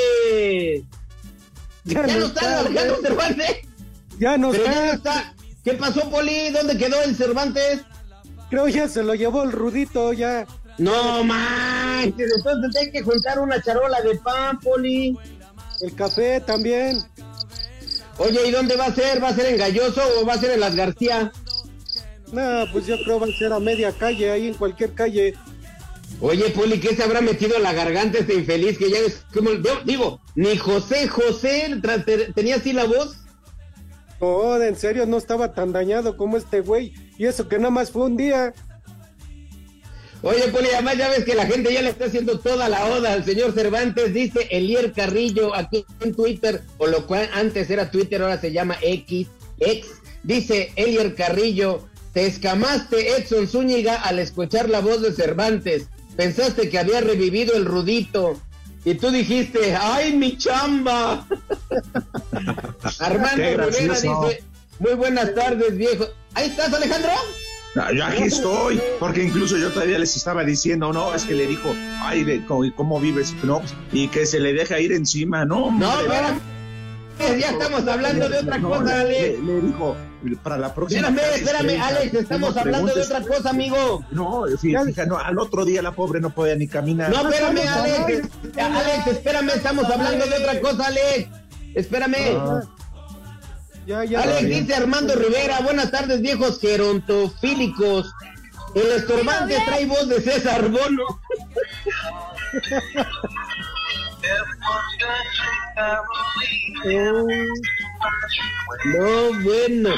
[1.86, 3.58] Ya, no está, Alejandro Cervantes.
[4.19, 4.71] Ya no está.
[4.74, 5.34] ya no está.
[5.63, 6.50] ¿Qué pasó, Poli?
[6.50, 7.82] ¿Dónde quedó el Cervantes?
[8.50, 10.45] Creo ya se lo llevó el Rudito, ya.
[10.78, 15.17] No manches, entonces hay que juntar una charola de pan, Poli.
[15.80, 16.98] El café también.
[18.17, 19.21] Oye, ¿y dónde va a ser?
[19.23, 21.32] ¿Va a ser en Galloso o va a ser en Las García?
[22.32, 25.36] No, pues yo creo va a ser a media calle, ahí en cualquier calle.
[26.21, 29.51] Oye, Poli, ¿qué se habrá metido en la garganta este infeliz que ya ves cómo-
[29.51, 31.80] yo digo, ni José José
[32.34, 33.17] tenía así la voz?
[34.19, 36.93] Oh, en serio, no estaba tan dañado como este güey.
[37.17, 38.54] Y eso que nada más fue un día.
[40.25, 43.13] Oye, Poli, además ya ves que la gente ya le está haciendo toda la oda
[43.13, 48.23] al señor Cervantes, dice Elier Carrillo aquí en Twitter, o lo cual antes era Twitter,
[48.23, 49.27] ahora se llama X,
[49.59, 49.85] X,
[50.23, 56.79] dice Elier Carrillo, te escamaste Edson Zúñiga al escuchar la voz de Cervantes, pensaste que
[56.79, 58.41] había revivido el rudito,
[58.83, 61.27] y tú dijiste, ¡ay, mi chamba!
[62.99, 64.43] Armando Rivera dice,
[64.79, 66.07] muy buenas tardes, viejo.
[66.33, 67.11] ¿Ahí estás, Alejandro?
[67.77, 71.45] Ah, Yo aquí estoy, porque incluso yo todavía les estaba diciendo, no, es que le
[71.47, 73.33] dijo, ay, de, ¿cómo, cómo vives?
[73.43, 73.61] No,
[73.91, 75.71] y que se le deja ir encima, no.
[75.71, 76.39] No, espérame.
[77.39, 79.39] Ya estamos hablando de otra No, cosa, le- Alex.
[79.39, 79.95] Le, le dijo,
[80.43, 81.07] para la próxima.
[81.09, 84.05] Espérame, espérame, Alex, estamos hablando de otra cosa, amigo.
[84.11, 87.09] No, fí- fija, no, al otro día la pobre no podía ni caminar.
[87.11, 88.27] No, espérame, Alex.
[88.57, 91.29] Alex, espérame, estamos hablando de otra cosa, Alex.
[91.73, 92.15] Espérame.
[92.38, 92.61] Ah.
[93.86, 94.21] Ya, ya.
[94.21, 98.12] Alex dice Armando Rivera, buenas tardes, viejos gerontofílicos.
[98.74, 101.04] El estorbante trae voz de César Bono.
[108.86, 109.89] No, bueno.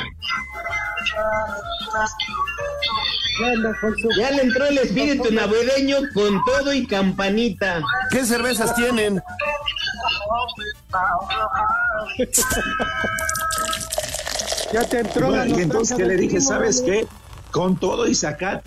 [4.17, 7.81] Ya le entró el espíritu navideño con todo y campanita.
[8.11, 9.21] ¿Qué cervezas tienen?
[14.71, 17.07] ya te entró la Y entonces que le dije, primo, ¿sabes qué?
[17.51, 18.63] Con todo y sacar.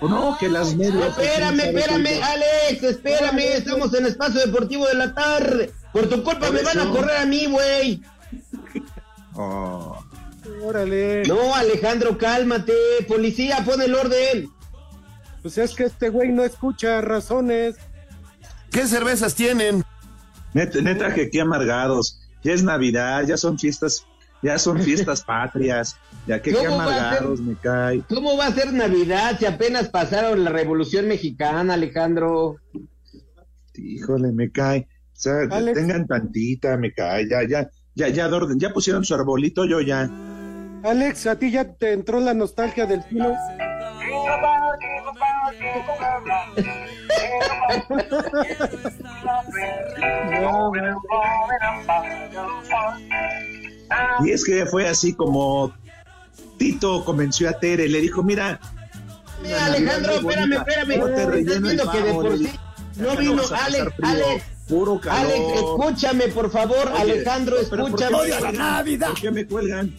[0.00, 1.18] No, que las medias.
[1.18, 5.72] Espérame, espérame, Alex, espérame, estamos en Espacio Deportivo de la tarde.
[5.92, 8.00] Por tu culpa Por me van a correr a mí, güey.
[9.34, 9.98] Oh.
[10.62, 11.24] Órale.
[11.24, 12.74] No, Alejandro, cálmate.
[13.08, 14.50] Policía, pon el orden.
[15.42, 17.76] Pues es que este güey no escucha razones.
[18.70, 19.84] ¿Qué cervezas tienen?
[20.54, 22.20] Neta, neta que qué amargados.
[22.44, 24.06] Ya es Navidad, ya son fiestas,
[24.42, 25.96] ya son fiestas patrias.
[26.26, 28.02] Ya que qué ¿Cómo va a amargados me cae.
[28.08, 32.56] ¿Cómo va a ser Navidad si apenas pasaron la Revolución Mexicana, Alejandro?
[33.74, 34.88] Híjole, me cae.
[35.12, 35.78] O sea, Alex.
[35.78, 37.28] tengan tantita, me cae.
[37.28, 38.58] Ya, ya, ya, ya, de orden.
[38.58, 40.10] Ya pusieron su arbolito, yo ya.
[40.84, 43.32] Alex, ¿a ti ya te entró la nostalgia del fino?
[54.24, 55.72] Y es que fue así como
[56.58, 58.60] Tito convenció a Tere, le dijo, mira,
[59.42, 60.98] Mira, Alejandro, espérame, espérame.
[60.98, 62.50] No te relleno que de por sí
[62.96, 64.44] no "Ya vino Alex, Alex.
[64.68, 65.18] Puro calor.
[65.32, 68.98] Alex, escúchame, por favor, Oye, Alejandro, pero ¿por qué escúchame.
[68.98, 69.94] ¿Por qué me cuelgan?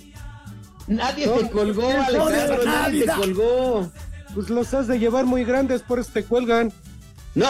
[0.88, 1.90] Nadie No, se colgó.
[1.90, 3.16] Alejandro, nadie Navidad.
[3.18, 3.92] colgó.
[4.34, 6.72] Pues los has de llevar muy grandes, por eso te cuelgan.
[7.36, 7.48] No.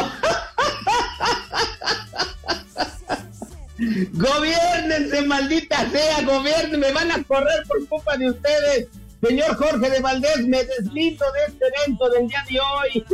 [3.77, 8.87] Gobiernense, maldita sea, gobiernen, me van a correr por culpa de ustedes.
[9.21, 13.05] Señor Jorge de Valdés, me deslindo de este evento del día de hoy.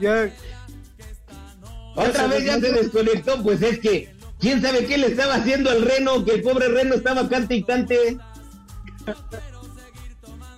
[0.00, 0.30] Ya.
[1.94, 5.82] Otra vez ya se desconectó, pues es que, ¿quién sabe qué le estaba haciendo al
[5.82, 6.24] reno?
[6.24, 8.18] Que el pobre reno estaba cante y cante.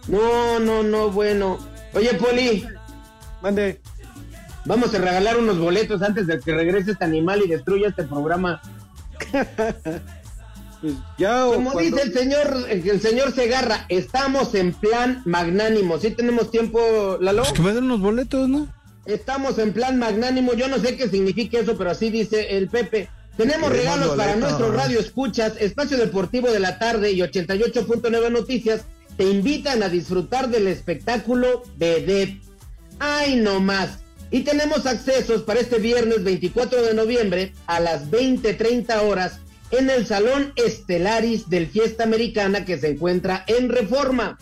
[0.08, 1.58] No, no, no, bueno.
[1.94, 2.66] Oye, Poli.
[3.40, 3.80] Mande.
[4.66, 8.60] Vamos a regalar unos boletos antes de que regrese este animal y destruya este programa.
[10.80, 15.96] Pues ya, o Como cuando- dice el señor, el señor Segarra, estamos en plan magnánimo.
[15.98, 17.40] ¿Sí tenemos tiempo, Lalo?
[17.42, 18.68] Pues que me den unos boletos, ¿no?
[19.06, 20.52] Estamos en plan magnánimo.
[20.52, 23.08] Yo no sé qué significa eso, pero así dice el Pepe.
[23.38, 28.82] Tenemos regalos para nuestro radio escuchas, Espacio Deportivo de la Tarde y 88.9 Noticias.
[29.16, 32.42] Te invitan a disfrutar del espectáculo Vedette.
[32.98, 34.00] ¡Ay, no más!
[34.34, 39.38] Y tenemos accesos para este viernes 24 de noviembre a las 20.30 horas
[39.70, 44.36] en el Salón Estelaris del Fiesta Americana que se encuentra en Reforma.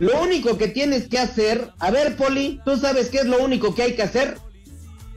[0.00, 3.74] Lo único que tienes que hacer, a ver, Poli, ¿tú sabes qué es lo único
[3.74, 4.36] que hay que hacer?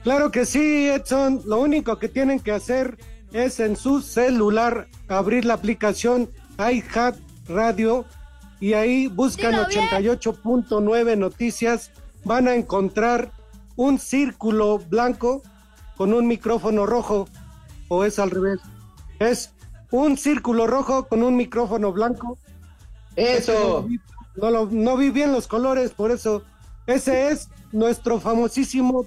[0.01, 1.41] Claro que sí, Edson.
[1.45, 2.97] Lo único que tienen que hacer
[3.33, 7.17] es en su celular abrir la aplicación iHat
[7.49, 8.05] Radio
[8.61, 11.91] y ahí buscan 88.9 noticias.
[12.23, 13.33] Van a encontrar
[13.75, 15.41] un círculo blanco
[15.97, 17.27] con un micrófono rojo.
[17.87, 18.59] O es al revés.
[19.19, 19.53] Es
[19.91, 22.37] un círculo rojo con un micrófono blanco.
[23.15, 23.87] Eso.
[24.35, 26.43] No, lo- no vi bien los colores, por eso.
[26.87, 29.05] Ese es nuestro famosísimo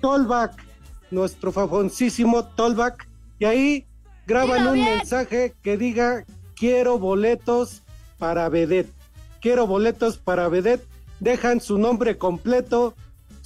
[0.00, 0.62] Tollback,
[1.10, 3.08] nuestro famosísimo Tollback.
[3.38, 3.86] Y ahí
[4.26, 4.96] graban Dilo un bien.
[4.98, 7.82] mensaje que diga, quiero boletos
[8.18, 8.92] para Vedette.
[9.40, 10.86] Quiero boletos para Vedette.
[11.20, 12.94] Dejan su nombre completo,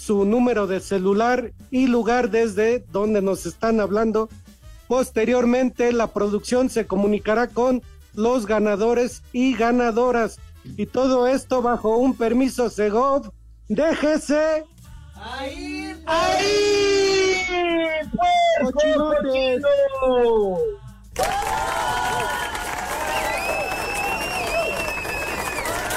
[0.00, 4.30] su número de celular y lugar desde donde nos están hablando.
[4.88, 7.82] Posteriormente, la producción se comunicará con
[8.14, 10.38] los ganadores y ganadoras.
[10.64, 13.30] Y todo esto bajo un permiso Segov.
[13.68, 14.64] Déjese.
[15.16, 15.94] ¡Ahí!
[16.06, 17.46] ¡Ahí!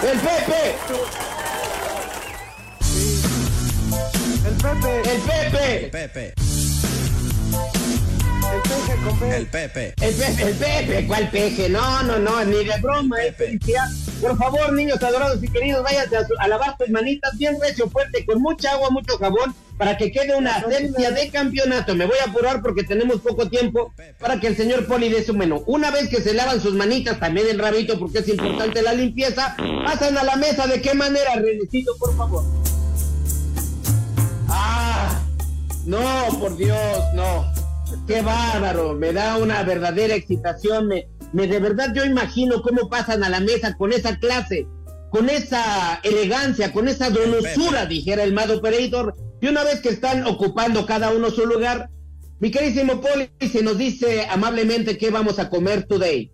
[0.04, 1.23] ¡El Pepe!
[4.64, 4.80] El
[5.22, 5.84] Pepe.
[5.86, 6.34] ¡El Pepe!
[8.54, 9.32] El peje con.
[9.34, 9.94] El Pepe.
[10.00, 11.68] El Pepe, el Pepe, ¿cuál peje?
[11.70, 13.88] No, no, no, ni de broma, es felicidad.
[14.22, 17.90] Por favor, niños adorados y queridos, váyanse a, su- a lavar sus manitas bien recio,
[17.90, 21.94] fuerte, con mucha agua, mucho jabón, para que quede una asepsia de campeonato.
[21.96, 25.34] Me voy a apurar porque tenemos poco tiempo para que el señor Poli dé su
[25.34, 25.64] menú.
[25.66, 29.58] Una vez que se lavan sus manitas, también el rabito, porque es importante la limpieza,
[29.86, 30.68] pasan a la mesa.
[30.68, 32.44] ¿De qué manera, Renecito, por favor?
[35.86, 36.00] No,
[36.40, 36.78] por Dios,
[37.14, 37.52] no.
[38.08, 40.88] Qué bárbaro, me da una verdadera excitación.
[40.88, 44.68] Me, me de verdad yo imagino cómo pasan a la mesa con esa clase,
[45.10, 49.14] con esa elegancia, con esa donosura, dijera el Mad Operator.
[49.42, 51.90] Y una vez que están ocupando cada uno su lugar,
[52.40, 56.32] mi queridísimo Poli se nos dice amablemente qué vamos a comer today.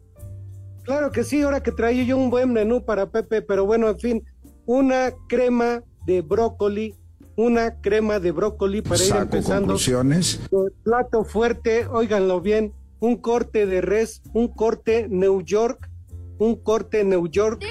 [0.84, 4.00] Claro que sí, ahora que traía yo un buen menú para Pepe, pero bueno, en
[4.00, 4.24] fin,
[4.66, 6.96] una crema de brócoli,
[7.40, 9.62] una crema de brócoli para ir Saco empezando.
[9.68, 10.42] conclusiones.
[10.84, 15.90] Plato fuerte, óiganlo bien, un corte de res, un corte New York,
[16.38, 17.64] un corte New York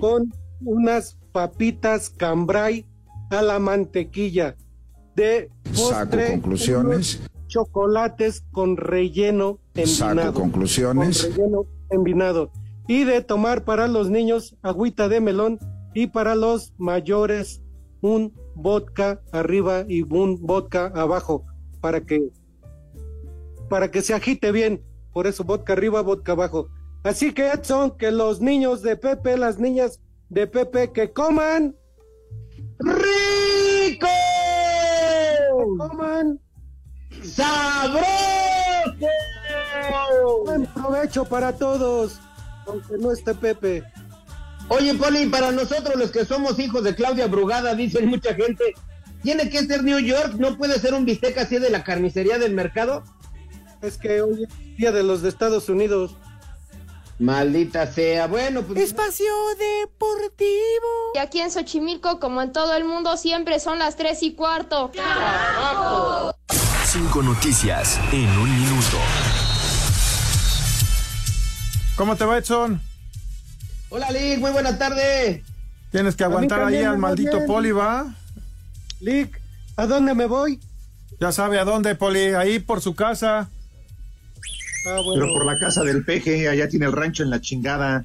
[0.00, 2.84] con unas papitas cambray
[3.30, 4.54] a la mantequilla.
[5.14, 7.16] De postre, Saco conclusiones.
[7.16, 10.34] unos chocolates con relleno Saco envinado.
[10.34, 11.24] conclusiones.
[11.24, 12.50] Con relleno envinado.
[12.86, 15.58] Y de tomar para los niños agüita de melón
[15.94, 17.62] y para los mayores
[18.02, 21.44] un vodka arriba y un vodka abajo
[21.80, 22.30] para que
[23.68, 24.82] para que se agite bien.
[25.12, 26.68] Por eso vodka arriba, vodka abajo.
[27.04, 31.76] Así que Edson, que los niños de Pepe, las niñas de Pepe, que coman
[32.78, 34.08] rico,
[35.18, 36.40] que coman
[37.22, 38.06] sabroso.
[40.44, 42.20] Buen provecho para todos,
[42.66, 43.84] aunque no esté Pepe.
[44.68, 48.74] Oye, Poli, para nosotros los que somos hijos de Claudia Brugada, dicen mucha gente,
[49.22, 52.54] tiene que ser New York, no puede ser un bistec así de la carnicería del
[52.54, 53.04] mercado.
[53.82, 56.16] Es que hoy es día de los de Estados Unidos.
[57.18, 58.78] Maldita sea, bueno, pues.
[58.78, 61.12] Espacio Deportivo.
[61.14, 64.90] Y aquí en Xochimilco, como en todo el mundo, siempre son las tres y cuarto.
[66.84, 68.98] Cinco noticias en un minuto.
[71.96, 72.82] ¿Cómo te va, Edson?
[73.88, 75.42] Hola, Lick, muy buena tarde.
[75.90, 77.46] Tienes que aguantar ahí al maldito bien.
[77.46, 78.14] Poli, ¿va?
[79.00, 79.40] Lick,
[79.76, 80.60] ¿a dónde me voy?
[81.20, 83.48] Ya sabe a dónde, Poli, ahí por su casa.
[84.88, 85.22] Ah, bueno.
[85.24, 88.04] Pero por la casa del peje, allá tiene el rancho en la chingada.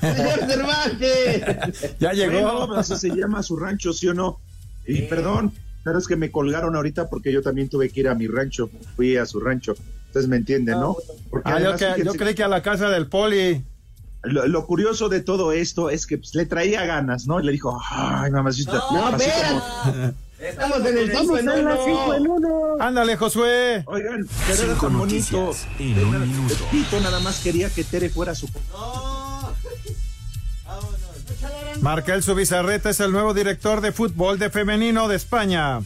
[0.00, 1.96] Señor Cervantes.
[2.00, 2.66] Ya llegó.
[2.66, 4.38] Bueno, así se llama su rancho, ¿sí o no?
[4.86, 5.52] Y perdón,
[5.82, 8.70] pero es que me colgaron ahorita porque yo también tuve que ir a mi rancho.
[8.96, 9.74] Fui a su rancho.
[10.08, 10.96] Ustedes me entienden, ¿no?
[11.30, 13.62] Porque Ah, yo, que- yo creí que a la casa del Poli.
[14.24, 17.40] Lo, lo curioso de todo esto es que pues, le traía ganas, ¿no?
[17.40, 18.72] Y le dijo, ay, mamacita.
[18.92, 19.48] No, así espera.
[19.50, 20.14] como-
[20.44, 22.34] Estamos en el 5 Vamos en a las cinco en 1.
[22.34, 22.76] uno.
[22.84, 23.82] Ándale, Josué.
[23.86, 25.40] Oigan, pero era tan bonito.
[25.40, 26.54] noticias en un minuto.
[26.70, 28.48] Tito nada más quería que Tere fuera su...
[31.80, 35.80] Markel Subizarreta es el nuevo director de fútbol de femenino de España.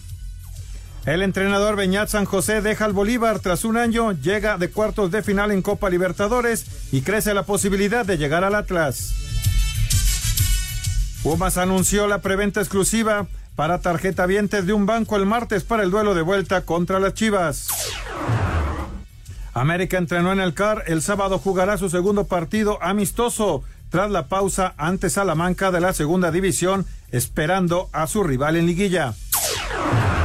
[1.07, 5.23] El entrenador Beñat San José deja al Bolívar tras un año, llega de cuartos de
[5.23, 9.15] final en Copa Libertadores y crece la posibilidad de llegar al Atlas.
[11.23, 13.27] Pumas anunció la preventa exclusiva
[13.57, 17.15] para tarjeta vientes de un banco el martes para el duelo de vuelta contra las
[17.15, 17.69] Chivas.
[19.53, 24.75] América entrenó en el CAR, el sábado jugará su segundo partido amistoso tras la pausa
[24.77, 29.15] ante Salamanca de la segunda división, esperando a su rival en liguilla.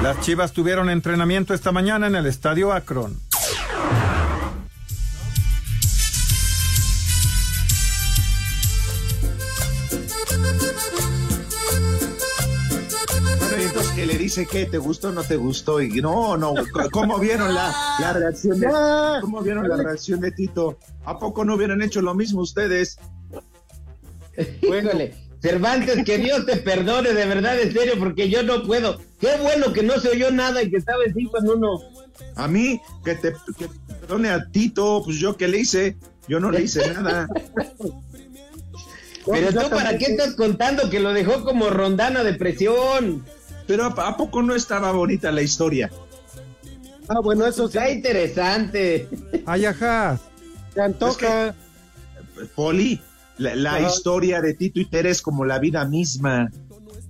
[0.04, 3.22] Las Chivas tuvieron entrenamiento esta mañana en el Estadio Akron.
[13.50, 15.82] Bueno, que le dice que te gustó o no te gustó.
[15.82, 16.54] Y no, no,
[16.92, 18.68] ¿cómo vieron la, la reacción de
[19.22, 20.80] cómo vieron la reacción de Tito?
[21.06, 22.98] ¿A poco no hubieran hecho lo mismo ustedes?
[24.62, 29.00] Híjole, Cervantes, que Dios te perdone, de verdad, en serio, porque yo no puedo.
[29.24, 31.80] Qué bueno que no se oyó nada y que estaba en 5 en 1.
[32.36, 35.96] A mí, que te, que te perdone a Tito, pues yo qué le hice,
[36.28, 37.30] yo no le hice nada.
[39.26, 43.24] Pero tú, ¿para qué estás contando que lo dejó como rondana de presión?
[43.66, 45.90] Pero ¿a, poco no estaba bonita la historia?
[47.08, 47.78] Ah, bueno, eso sí.
[47.78, 49.08] Está interesante.
[49.46, 50.20] Ay, ajá.
[50.74, 51.56] Se antoja.
[52.56, 53.00] Poli,
[53.38, 53.88] la, la Ajá.
[53.88, 56.52] historia de Tito y Tere es como la vida misma.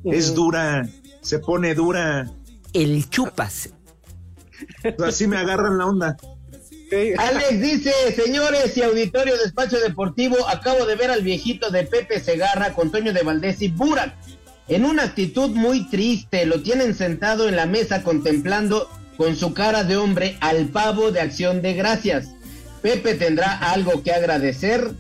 [0.04, 0.88] Es dura,
[1.24, 2.30] se pone dura.
[2.74, 3.70] El chupas.
[5.06, 6.18] Así me agarran la onda.
[7.18, 12.20] Alex dice, señores y auditorio de Espacio Deportivo, acabo de ver al viejito de Pepe
[12.20, 14.14] Segarra con Toño de Valdés y Burak
[14.68, 16.46] en una actitud muy triste.
[16.46, 21.22] Lo tienen sentado en la mesa contemplando con su cara de hombre al pavo de
[21.22, 22.30] acción de gracias.
[22.84, 24.92] Pepe tendrá algo que agradecer.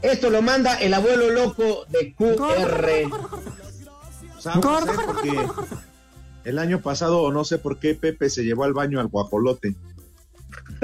[0.00, 3.10] Esto lo manda el abuelo loco de QR.
[4.44, 5.46] No sé porque
[6.44, 9.74] el año pasado, no sé por qué Pepe se llevó al baño al guajolote.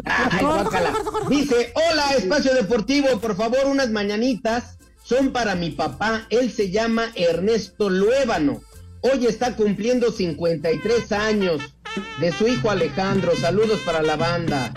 [0.05, 0.93] Ay, guácala.
[1.29, 6.27] Dice, hola, espacio deportivo, por favor, unas mañanitas son para mi papá.
[6.31, 8.61] Él se llama Ernesto Luébano.
[9.03, 11.75] Hoy está cumpliendo 53 años
[12.21, 13.33] de su hijo Alejandro.
[13.37, 14.73] Saludos para la banda.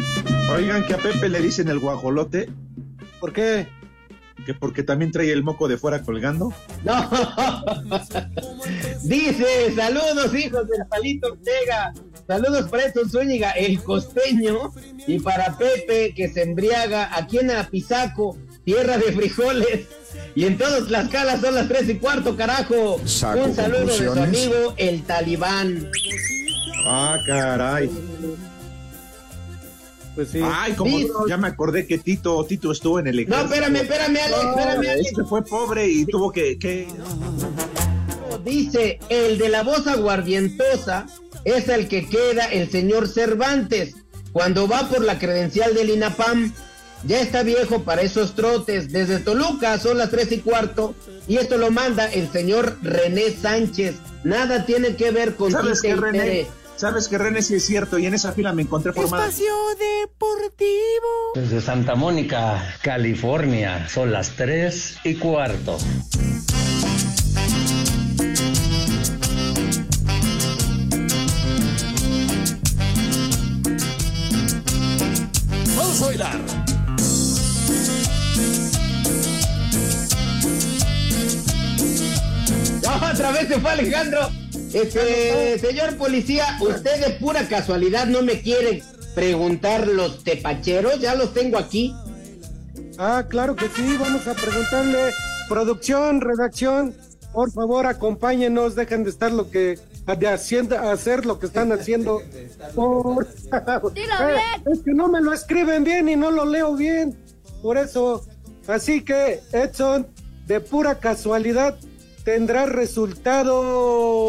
[0.54, 2.50] Oigan que a Pepe le dicen el guajolote.
[3.20, 3.68] ¿Por qué?
[4.46, 6.54] Que porque también trae el moco de fuera colgando.
[6.84, 7.10] No.
[9.04, 11.94] Dice, saludos hijos del Palito Ortega.
[12.28, 14.74] Saludos para Edson Zúñiga, el costeño.
[15.08, 18.38] Y para Pepe, que se embriaga aquí en Apizaco.
[18.66, 19.88] tierra de frijoles.
[20.36, 23.00] Y en todas las calas son las tres y cuarto, carajo.
[23.06, 25.90] Saco Un saludo de su amigo el talibán.
[26.86, 27.90] Ah, caray.
[30.16, 30.40] Pues sí.
[30.44, 33.46] Ay, como Dice- ya me acordé que Tito, Tito estuvo en el No, ejército.
[33.46, 35.08] espérame, espérame, Alex, espérame, Alex.
[35.10, 36.88] Es que fue pobre y tuvo que, que
[38.44, 41.06] Dice, el de la voz aguardientosa
[41.46, 43.96] es el que queda el señor Cervantes
[44.34, 46.54] cuando va por la credencial del INAPAM.
[47.06, 48.92] Ya está viejo para esos trotes.
[48.92, 50.94] Desde Toluca son las tres y cuarto
[51.28, 53.96] y esto lo manda el señor René Sánchez.
[54.24, 56.48] Nada tiene que ver con ¿Sabes y René?
[56.84, 57.98] ¿Sabes que René sí es cierto?
[57.98, 59.30] Y en esa fila me encontré formada.
[59.30, 60.68] Deportivo.
[61.34, 65.78] Desde Santa Mónica, California, son las 3 y cuarto.
[75.78, 76.40] Vamos a bailar.
[82.84, 84.30] No, otra vez se fue Alejandro.
[84.74, 91.34] Este, señor policía, usted de pura casualidad no me quiere preguntar los tepacheros, ya los
[91.34, 91.96] tengo aquí.
[92.98, 95.12] Ah, claro que sí, vamos a preguntarle.
[95.48, 96.96] Producción, redacción,
[97.32, 102.22] por favor, acompáñenos, dejen de estar lo que de haciendo, hacer lo que están haciendo.
[102.76, 103.26] Por...
[103.26, 104.40] Eh,
[104.72, 107.18] Es que no me lo escriben bien y no lo leo bien.
[107.62, 108.26] Por eso,
[108.68, 110.08] así que Edson,
[110.46, 111.78] de pura casualidad,
[112.24, 114.28] tendrá resultado.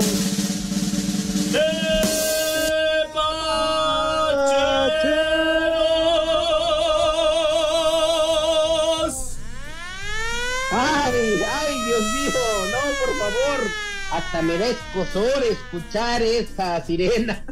[10.73, 12.31] Ay, ay, Dios mío,
[12.73, 13.71] no, por favor.
[14.11, 17.45] Hasta merezco sor escuchar esa sirena.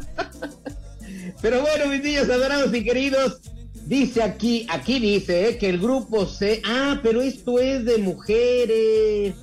[1.41, 3.41] Pero bueno, mis niños adorados y queridos,
[3.85, 6.61] dice aquí, aquí dice eh, que el grupo C.
[6.65, 9.35] Ah, pero esto es de mujeres.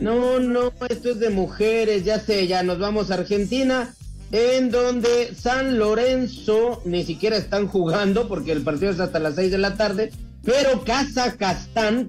[0.00, 3.94] No, no, esto es de mujeres, ya sé, ya nos vamos a Argentina,
[4.32, 9.50] en donde San Lorenzo ni siquiera están jugando porque el partido es hasta las 6
[9.52, 10.12] de la tarde,
[10.44, 12.08] pero Casa Castán,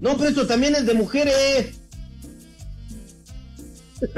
[0.00, 1.76] no, pero esto también es de mujeres.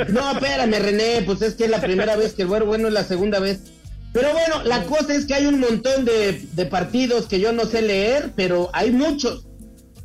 [0.09, 2.95] No, espérame, René, pues es que es la primera vez que el bueno, bueno es
[2.95, 3.61] la segunda vez.
[4.15, 7.83] Pero bueno, la cosa es que hay un montón de partidos que yo no sé
[7.83, 9.45] leer, pero hay muchos,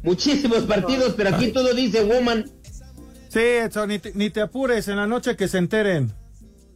[0.04, 2.46] muchísimos partidos, pero aquí todo dice woman.
[3.30, 6.12] Sí, Edson, ni te, ni te apures, en la noche que se enteren.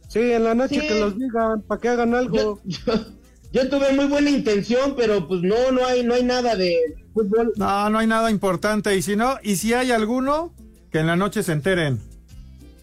[0.08, 0.86] Sí, en la noche Sí.
[0.86, 2.60] que los digan, para que hagan algo.
[3.52, 6.76] Yo tuve muy buena intención, pero pues no, no hay, no hay nada de
[7.12, 7.52] fútbol.
[7.56, 8.96] No, no hay nada importante.
[8.96, 10.52] Y si no, y si hay alguno,
[10.90, 12.00] que en la noche se enteren.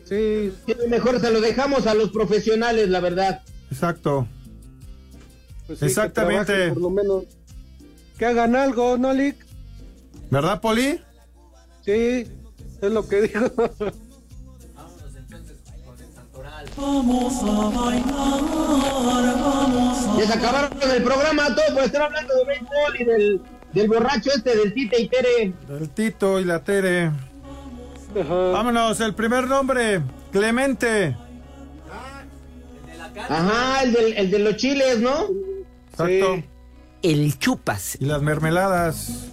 [0.06, 0.52] Sí.
[0.89, 3.42] Mejor se lo dejamos a los profesionales, la verdad.
[3.70, 4.28] Exacto.
[5.68, 6.46] Pues sí, que Exactamente.
[6.46, 7.24] trabajen por lo menos.
[8.18, 9.38] Que hagan algo, ¿no, Lick?
[10.32, 10.99] ¿Verdad, Poli?
[11.86, 12.25] Sí,
[12.82, 13.51] es lo que digo.
[16.77, 18.41] Vamos a bailar,
[19.36, 23.41] vamos a Ya se acabaron el programa, todo por estar hablando de béisbol y del,
[23.73, 25.53] del borracho este del Tite y Tere.
[25.69, 27.11] El Tito y la Tere.
[28.13, 30.01] Vámonos, el primer nombre,
[30.32, 31.17] Clemente.
[33.27, 35.25] Ajá, el, del, el de los chiles, ¿no?
[35.91, 36.41] Exacto.
[37.01, 37.97] El chupas.
[37.99, 39.30] Y las mermeladas.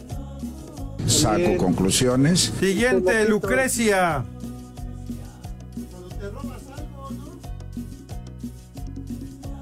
[1.08, 2.52] Saco conclusiones.
[2.60, 4.24] Siguiente, Lucrecia.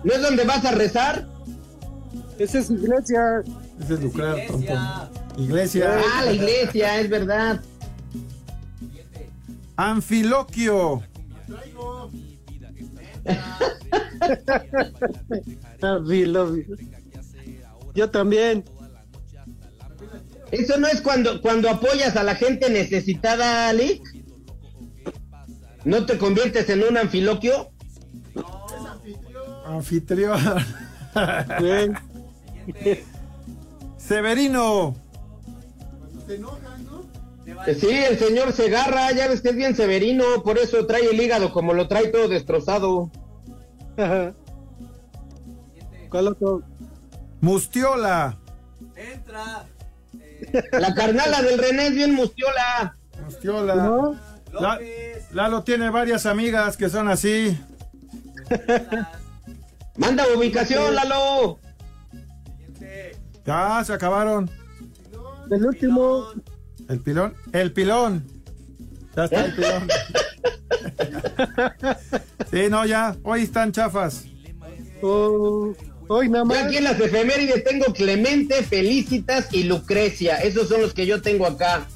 [0.02, 1.26] ¿No es donde vas a rezar?
[2.38, 3.42] Esa es iglesia.
[3.80, 4.72] Ese es Lucrecia, tonto.
[5.38, 6.00] Iglesia.
[6.14, 7.60] Ah, la iglesia, es verdad.
[9.76, 11.02] Anfiloquio.
[16.06, 16.66] Vi, lo vi.
[17.94, 18.64] Yo también.
[20.58, 24.02] ¿Eso no es cuando, cuando apoyas a la gente necesitada, Lick?
[25.84, 27.70] ¿No te conviertes en un anfiloquio?
[29.66, 30.40] Anfitrión.
[31.60, 31.94] Bien.
[33.96, 34.96] Severino.
[37.78, 41.52] Sí, el señor Segarra, ya ves que es bien severino, por eso trae el hígado
[41.52, 43.10] como lo trae todo destrozado.
[46.10, 46.62] ¿Cuál otro?
[47.40, 48.38] Mustiola.
[50.72, 52.96] La carnala del René es bien mustiola.
[53.24, 53.74] Mustiola.
[53.74, 54.18] ¿No?
[54.52, 54.78] La-
[55.32, 57.58] Lalo tiene varias amigas que son así.
[59.96, 61.58] Manda ubicación, Lalo.
[63.44, 64.50] Ya, se acabaron.
[65.50, 66.26] El último.
[66.88, 67.34] El pilón.
[67.52, 68.26] El pilón.
[69.14, 69.88] Ya está el pilón.
[72.50, 73.16] sí, no, ya.
[73.22, 74.24] Hoy están chafas.
[75.02, 75.74] Oh,
[76.08, 76.58] Hoy nada más.
[76.58, 80.36] Yo aquí en las efemérides tengo Clemente, Felicitas y Lucrecia.
[80.36, 81.86] Esos son los que yo tengo acá.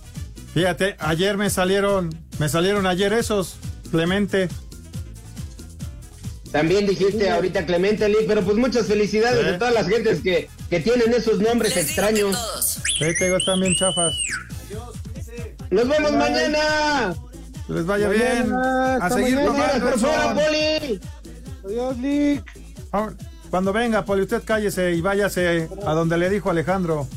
[0.55, 3.57] Fíjate, ayer me salieron, me salieron ayer esos,
[3.91, 4.49] Clemente.
[6.51, 9.51] También dijiste ahorita Clemente Lee, pero pues muchas felicidades ¿Eh?
[9.51, 12.37] a todas las gentes que, que tienen esos nombres extraños.
[12.99, 14.13] Sí, te digo, están bien chafas.
[15.71, 17.15] Nos vemos mañana.
[17.69, 19.03] Que les vaya Mañana, bien.
[19.03, 20.35] A seguir tomando Por el fuera, sol.
[20.35, 21.01] Poli.
[21.65, 22.45] Adiós, Lick.
[23.51, 27.09] Cuando venga, Poli, usted cállese y váyase a donde le dijo Alejandro.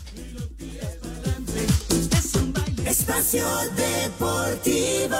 [2.85, 5.15] Espacio Deportivo.